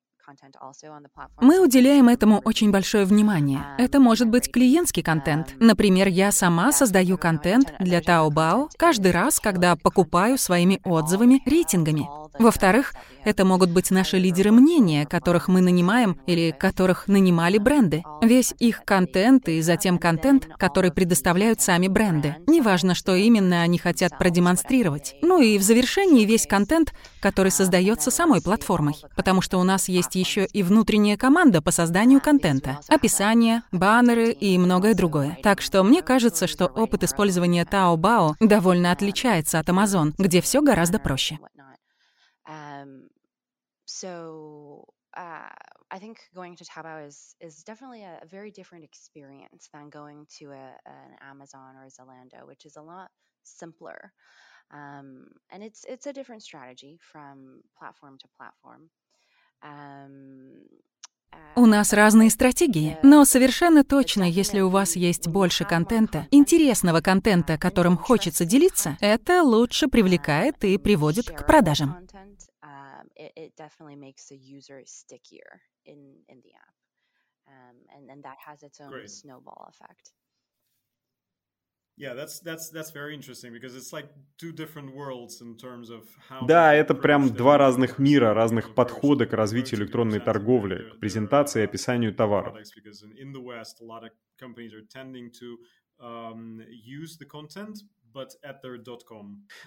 Мы 1.41 1.61
уделяем 1.61 2.09
этому 2.09 2.41
очень 2.45 2.71
большое 2.71 3.05
внимание. 3.05 3.61
Это 3.79 4.01
может 4.01 4.29
быть 4.29 4.51
клиентский 4.51 5.03
контент. 5.03 5.55
Например, 5.61 6.09
я 6.09 6.33
сама 6.33 6.73
создаю 6.73 7.19
контент 7.19 7.75
для 7.79 8.01
Taobao 8.01 8.71
каждый 8.79 9.13
раз, 9.13 9.39
когда 9.39 9.77
покупаю 9.77 10.39
своими 10.39 10.81
отзывами, 10.85 11.43
рейтингами. 11.45 12.09
Во-вторых, 12.39 12.95
это 13.25 13.45
могут 13.45 13.71
быть 13.71 13.91
наши 13.91 14.19
лидеры 14.19 14.51
мнения, 14.51 15.07
которых 15.07 15.49
мы 15.49 15.61
нанимаем 15.61 16.19
или 16.27 16.51
которых 16.51 17.09
нанимали 17.09 17.59
бренды. 17.59 18.03
Весь 18.23 18.55
их 18.59 18.85
контент 18.85 19.49
и 19.49 19.63
затем 19.63 19.99
контент, 19.99 20.49
который 20.59 20.93
предоставляют 20.93 21.61
сами 21.61 21.89
бренды. 21.89 22.37
Неважно, 22.47 22.95
что 22.95 23.15
именно 23.15 23.63
они 23.63 23.79
хотят 23.79 24.19
продемонстрировать. 24.19 25.15
Ну 25.23 25.41
и 25.41 25.59
в 25.59 25.63
завершении 25.63 26.25
весь 26.25 26.47
контент, 26.47 26.93
который 27.21 27.51
создается 27.51 28.11
самой 28.11 28.43
платформой. 28.43 28.97
Потому 29.17 29.41
что 29.41 29.59
у 29.59 29.63
нас 29.63 29.89
есть 29.89 30.15
еще 30.15 30.45
и 30.45 30.63
внутренняя 30.63 31.17
команда 31.17 31.63
по 31.63 31.71
созданию 31.71 32.21
контента. 32.21 32.79
Описание, 32.89 33.63
баннеры 33.73 34.33
и 34.33 34.59
многое 34.59 34.95
другое. 34.95 35.39
Так 35.43 35.63
что 35.63 35.83
мне 35.83 36.03
кажется, 36.03 36.47
что 36.47 36.67
опыт 36.67 37.05
использования 37.05 37.65
Taobao 37.65 38.35
довольно 38.41 38.93
отличается 38.93 39.59
от 39.59 39.69
Amazon, 39.69 40.13
где 40.19 40.41
все 40.41 40.61
гораздо 40.61 40.99
проще. 40.99 41.39
So 43.87 44.95
uh, 45.17 45.49
I 45.91 45.99
think 45.99 46.19
going 46.35 46.57
to 46.57 46.65
Taobao 46.65 47.07
is 47.07 47.35
is 47.41 47.63
definitely 47.63 48.03
a, 48.03 48.21
a 48.23 48.27
very 48.27 48.51
different 48.51 48.85
experience 48.85 49.69
than 49.73 49.91
going 49.91 50.27
to 50.39 50.47
a, 50.53 50.77
an 50.87 51.17
Amazon 51.23 51.77
or 51.77 51.85
a 51.85 51.91
Zalando, 51.91 52.47
which 52.47 52.65
is 52.65 52.77
a 52.77 52.83
lot 52.83 53.11
simpler. 53.45 54.13
Um, 54.73 55.27
and 55.51 55.63
it's 55.63 55.85
it's 55.89 56.07
a 56.07 56.13
different 56.13 56.43
strategy 56.43 56.99
from 57.13 57.63
platform 57.79 58.19
to 58.19 58.29
platform. 58.37 58.91
Um, 59.63 60.63
У 61.57 61.67
нас 61.67 61.93
разные 61.93 62.31
стратегии, 62.31 62.99
но 63.03 63.25
совершенно 63.25 63.85
точно, 63.85 64.25
если 64.25 64.61
у 64.61 64.71
вас 64.71 64.97
есть 64.97 65.29
больше 65.29 65.65
контента, 65.65 66.27
интересного 66.31 67.01
контента, 67.01 67.59
которым 67.59 67.97
хочется 67.97 68.45
делиться, 68.45 68.97
это 69.01 69.43
лучше 69.43 69.87
привлекает 69.89 70.65
и 70.65 70.79
приводит 70.79 71.31
к 71.31 71.47
продажам. 71.47 72.05
it, 73.17 73.33
it 73.37 73.53
definitely 73.57 73.97
makes 73.97 74.27
the 74.29 74.37
user 74.37 74.83
stickier 74.85 75.61
in 75.85 76.01
in 76.29 76.39
the 76.45 76.53
app, 76.67 76.77
um, 77.49 77.77
and 77.95 78.11
and 78.11 78.23
that 78.25 78.39
has 78.45 78.63
its 78.63 78.81
own 78.81 78.91
Great. 78.91 79.11
Да, 86.49 86.75
это 86.75 86.95
прям 86.95 87.33
два 87.35 87.57
разных 87.57 87.99
мира, 87.99 88.35
разных 88.35 88.75
подхода 88.75 89.27
к 89.27 89.33
развитию 89.33 89.81
электронной 89.81 90.19
торговли, 90.21 90.89
к 90.91 90.99
презентации 90.99 91.61
и 91.63 91.65
описанию 91.65 92.13
товаров. 92.15 92.55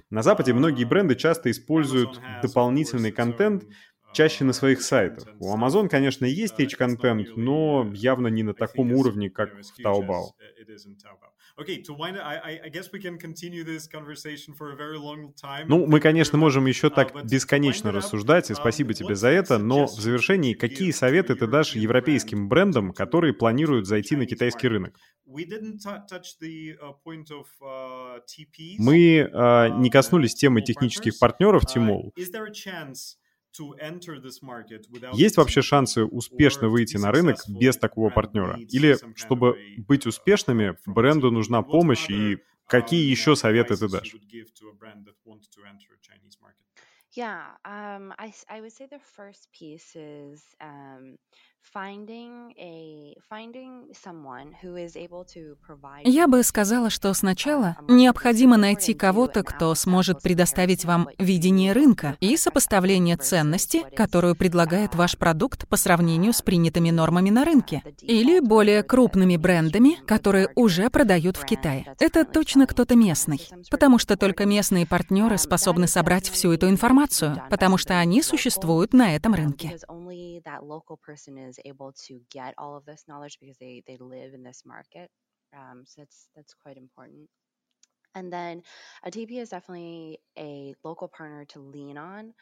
На 0.09 0.21
Западе 0.23 0.53
многие 0.53 0.85
бренды 0.85 1.15
часто 1.15 1.49
используют 1.51 2.19
дополнительный 2.41 3.11
контент, 3.11 3.65
чаще 4.13 4.43
на 4.45 4.53
своих 4.53 4.81
сайтах. 4.81 5.25
У 5.39 5.53
Amazon, 5.55 5.89
конечно, 5.89 6.25
есть 6.25 6.59
H-контент, 6.59 7.35
но 7.35 7.89
явно 7.93 8.27
не 8.27 8.43
на 8.43 8.53
таком 8.53 8.93
уровне, 8.93 9.29
как 9.29 9.49
в 9.71 9.79
Taobao. 9.85 10.33
Ну, 15.67 15.87
мы, 15.87 15.99
конечно, 15.99 16.37
можем 16.37 16.67
еще 16.67 16.91
так 16.91 17.25
бесконечно 17.25 17.91
рассуждать, 17.91 18.51
и 18.51 18.53
спасибо 18.53 18.93
тебе 18.93 19.15
за 19.15 19.29
это, 19.29 19.57
но 19.57 19.87
в 19.87 19.99
завершении, 19.99 20.53
какие 20.53 20.91
советы 20.91 21.33
ты 21.33 21.47
дашь 21.47 21.75
европейским 21.75 22.47
брендам, 22.47 22.93
которые 22.93 23.33
планируют 23.33 23.87
зайти 23.87 24.15
на 24.15 24.27
китайский 24.27 24.67
рынок? 24.67 24.99
Мы 28.77 29.17
э, 29.17 29.69
не 29.79 29.89
коснулись 29.89 30.35
темы 30.35 30.61
технических 30.61 31.17
партнеров 31.17 31.65
Тимол. 31.65 32.13
Есть 35.09 35.37
вообще 35.37 35.61
шансы 35.61 36.03
успешно 36.05 36.69
выйти 36.69 36.97
на 36.97 37.11
рынок 37.11 37.43
без 37.47 37.77
такого 37.77 38.09
партнера? 38.09 38.61
Или, 38.69 38.99
чтобы 39.13 39.59
быть 39.75 40.05
успешными, 40.05 40.77
бренду 40.85 41.31
нужна 41.31 41.61
помощь, 41.63 42.09
и 42.09 42.43
какие 42.67 43.09
еще 43.09 43.35
советы 43.35 43.77
ты 43.77 43.87
дашь? 43.87 44.17
Yeah, 47.15 47.55
um, 47.65 48.13
I, 48.19 48.33
I 48.49 48.61
would 48.61 48.73
say 48.73 48.85
the 48.85 48.99
first 48.99 49.47
piece 49.51 49.95
is 49.95 50.43
um, 50.61 51.17
я 56.03 56.27
бы 56.27 56.43
сказала, 56.43 56.89
что 56.89 57.13
сначала 57.13 57.77
необходимо 57.87 58.57
найти 58.57 58.93
кого-то, 58.93 59.43
кто 59.43 59.75
сможет 59.75 60.21
предоставить 60.21 60.85
вам 60.85 61.09
видение 61.19 61.73
рынка 61.73 62.17
и 62.19 62.35
сопоставление 62.37 63.17
ценности, 63.17 63.83
которую 63.95 64.35
предлагает 64.35 64.95
ваш 64.95 65.17
продукт 65.17 65.67
по 65.67 65.77
сравнению 65.77 66.33
с 66.33 66.41
принятыми 66.41 66.89
нормами 66.89 67.29
на 67.29 67.45
рынке, 67.45 67.83
или 68.01 68.39
более 68.39 68.81
крупными 68.83 69.37
брендами, 69.37 69.97
которые 70.05 70.49
уже 70.55 70.89
продают 70.89 71.37
в 71.37 71.45
Китае. 71.45 71.93
Это 71.99 72.25
точно 72.25 72.65
кто-то 72.65 72.95
местный, 72.95 73.41
потому 73.69 73.99
что 73.99 74.17
только 74.17 74.45
местные 74.45 74.87
партнеры 74.87 75.37
способны 75.37 75.87
собрать 75.87 76.29
всю 76.29 76.53
эту 76.53 76.69
информацию, 76.69 77.41
потому 77.49 77.77
что 77.77 77.99
они 77.99 78.23
существуют 78.23 78.93
на 78.93 79.15
этом 79.15 79.33
рынке 79.33 79.77
is 80.37 81.59
able 81.65 81.93
to 82.07 82.21
get 82.31 82.53
all 82.57 82.75
of 82.77 82.85
this 82.85 83.03
knowledge 83.07 83.37
because 83.39 83.57
they 83.57 83.83
they 83.87 83.97
live 83.97 84.33
in 84.33 84.43
this 84.43 84.63
market. 84.65 85.09
Um, 85.55 85.83
so 85.85 86.01
that's 86.01 86.29
that's 86.35 86.53
quite 86.53 86.77
important. 86.77 87.29
And 88.15 88.33
then 88.33 88.63
a 89.03 89.11
TP 89.11 89.39
is 89.39 89.49
definitely 89.49 90.19
a 90.37 90.73
local 90.83 91.07
partner 91.07 91.45
to 91.45 91.59
lean 91.59 91.97
on. 91.97 92.33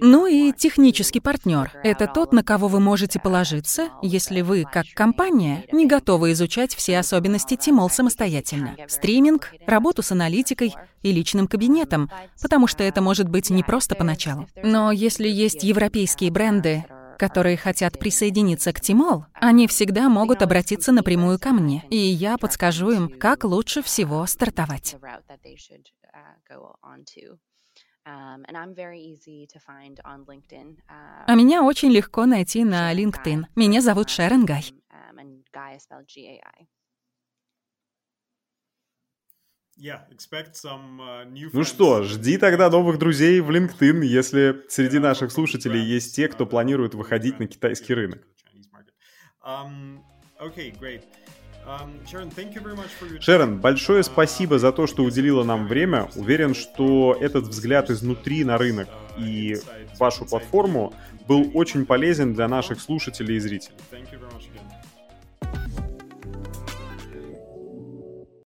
Ну 0.00 0.26
и 0.26 0.52
технический 0.52 1.20
партнер— 1.20 1.72
это 1.84 2.06
тот, 2.06 2.32
на 2.32 2.42
кого 2.42 2.68
вы 2.68 2.80
можете 2.80 3.20
положиться, 3.20 3.90
если 4.02 4.40
вы, 4.40 4.64
как 4.70 4.86
компания, 4.94 5.64
не 5.72 5.86
готовы 5.86 6.32
изучать 6.32 6.74
все 6.74 6.98
особенности 6.98 7.56
Тимол 7.56 7.90
самостоятельно. 7.90 8.76
Стриминг, 8.88 9.52
работу 9.66 10.02
с 10.02 10.12
аналитикой 10.12 10.74
и 11.02 11.12
личным 11.12 11.46
кабинетом, 11.46 12.10
потому 12.40 12.66
что 12.66 12.84
это 12.84 13.00
может 13.00 13.28
быть 13.28 13.50
не 13.50 13.62
просто 13.62 13.94
поначалу. 13.94 14.48
Но 14.62 14.92
если 14.92 15.28
есть 15.28 15.62
европейские 15.64 16.30
бренды, 16.30 16.84
которые 17.20 17.58
хотят 17.58 17.98
присоединиться 17.98 18.72
к 18.72 18.80
Тимол, 18.80 19.26
они 19.34 19.66
всегда 19.66 20.08
могут 20.08 20.40
обратиться 20.40 20.90
напрямую 20.90 21.38
ко 21.38 21.50
мне, 21.50 21.84
и 21.90 21.96
я 21.96 22.38
подскажу 22.38 22.90
им, 22.90 23.08
как 23.18 23.44
лучше 23.44 23.82
всего 23.82 24.24
стартовать. 24.24 24.96
Um, 28.10 28.42
um, 28.42 28.74
а 31.26 31.34
меня 31.34 31.62
очень 31.62 31.90
легко 31.90 32.26
найти 32.26 32.64
на 32.64 32.92
LinkedIn. 32.92 33.44
Меня 33.54 33.80
зовут 33.80 34.10
Шерон 34.10 34.44
Гай. 34.44 34.64
Um, 34.90 35.44
uh, 40.98 41.50
ну 41.52 41.64
что, 41.64 42.02
жди 42.02 42.38
тогда 42.38 42.68
новых 42.68 42.98
друзей 42.98 43.40
в 43.40 43.50
LinkedIn, 43.50 44.04
если 44.04 44.64
среди 44.68 44.98
наших 44.98 45.30
слушателей 45.30 45.80
есть 45.80 46.16
те, 46.16 46.28
кто 46.28 46.46
планирует 46.46 46.94
выходить 46.94 47.38
на 47.38 47.46
китайский 47.46 47.94
рынок. 47.94 48.26
Okay, 50.40 50.72
great. 50.80 51.04
Шерон, 53.20 53.60
большое 53.60 54.02
спасибо 54.02 54.58
за 54.58 54.72
то, 54.72 54.86
что 54.86 55.04
уделила 55.04 55.44
нам 55.44 55.66
время. 55.66 56.08
Уверен, 56.16 56.54
что 56.54 57.16
этот 57.20 57.44
взгляд 57.44 57.90
изнутри 57.90 58.44
на 58.44 58.58
рынок 58.58 58.88
и 59.18 59.56
вашу 59.98 60.24
платформу 60.24 60.92
был 61.28 61.50
очень 61.54 61.86
полезен 61.86 62.34
для 62.34 62.48
наших 62.48 62.80
слушателей 62.80 63.36
и 63.36 63.40
зрителей. 63.40 63.76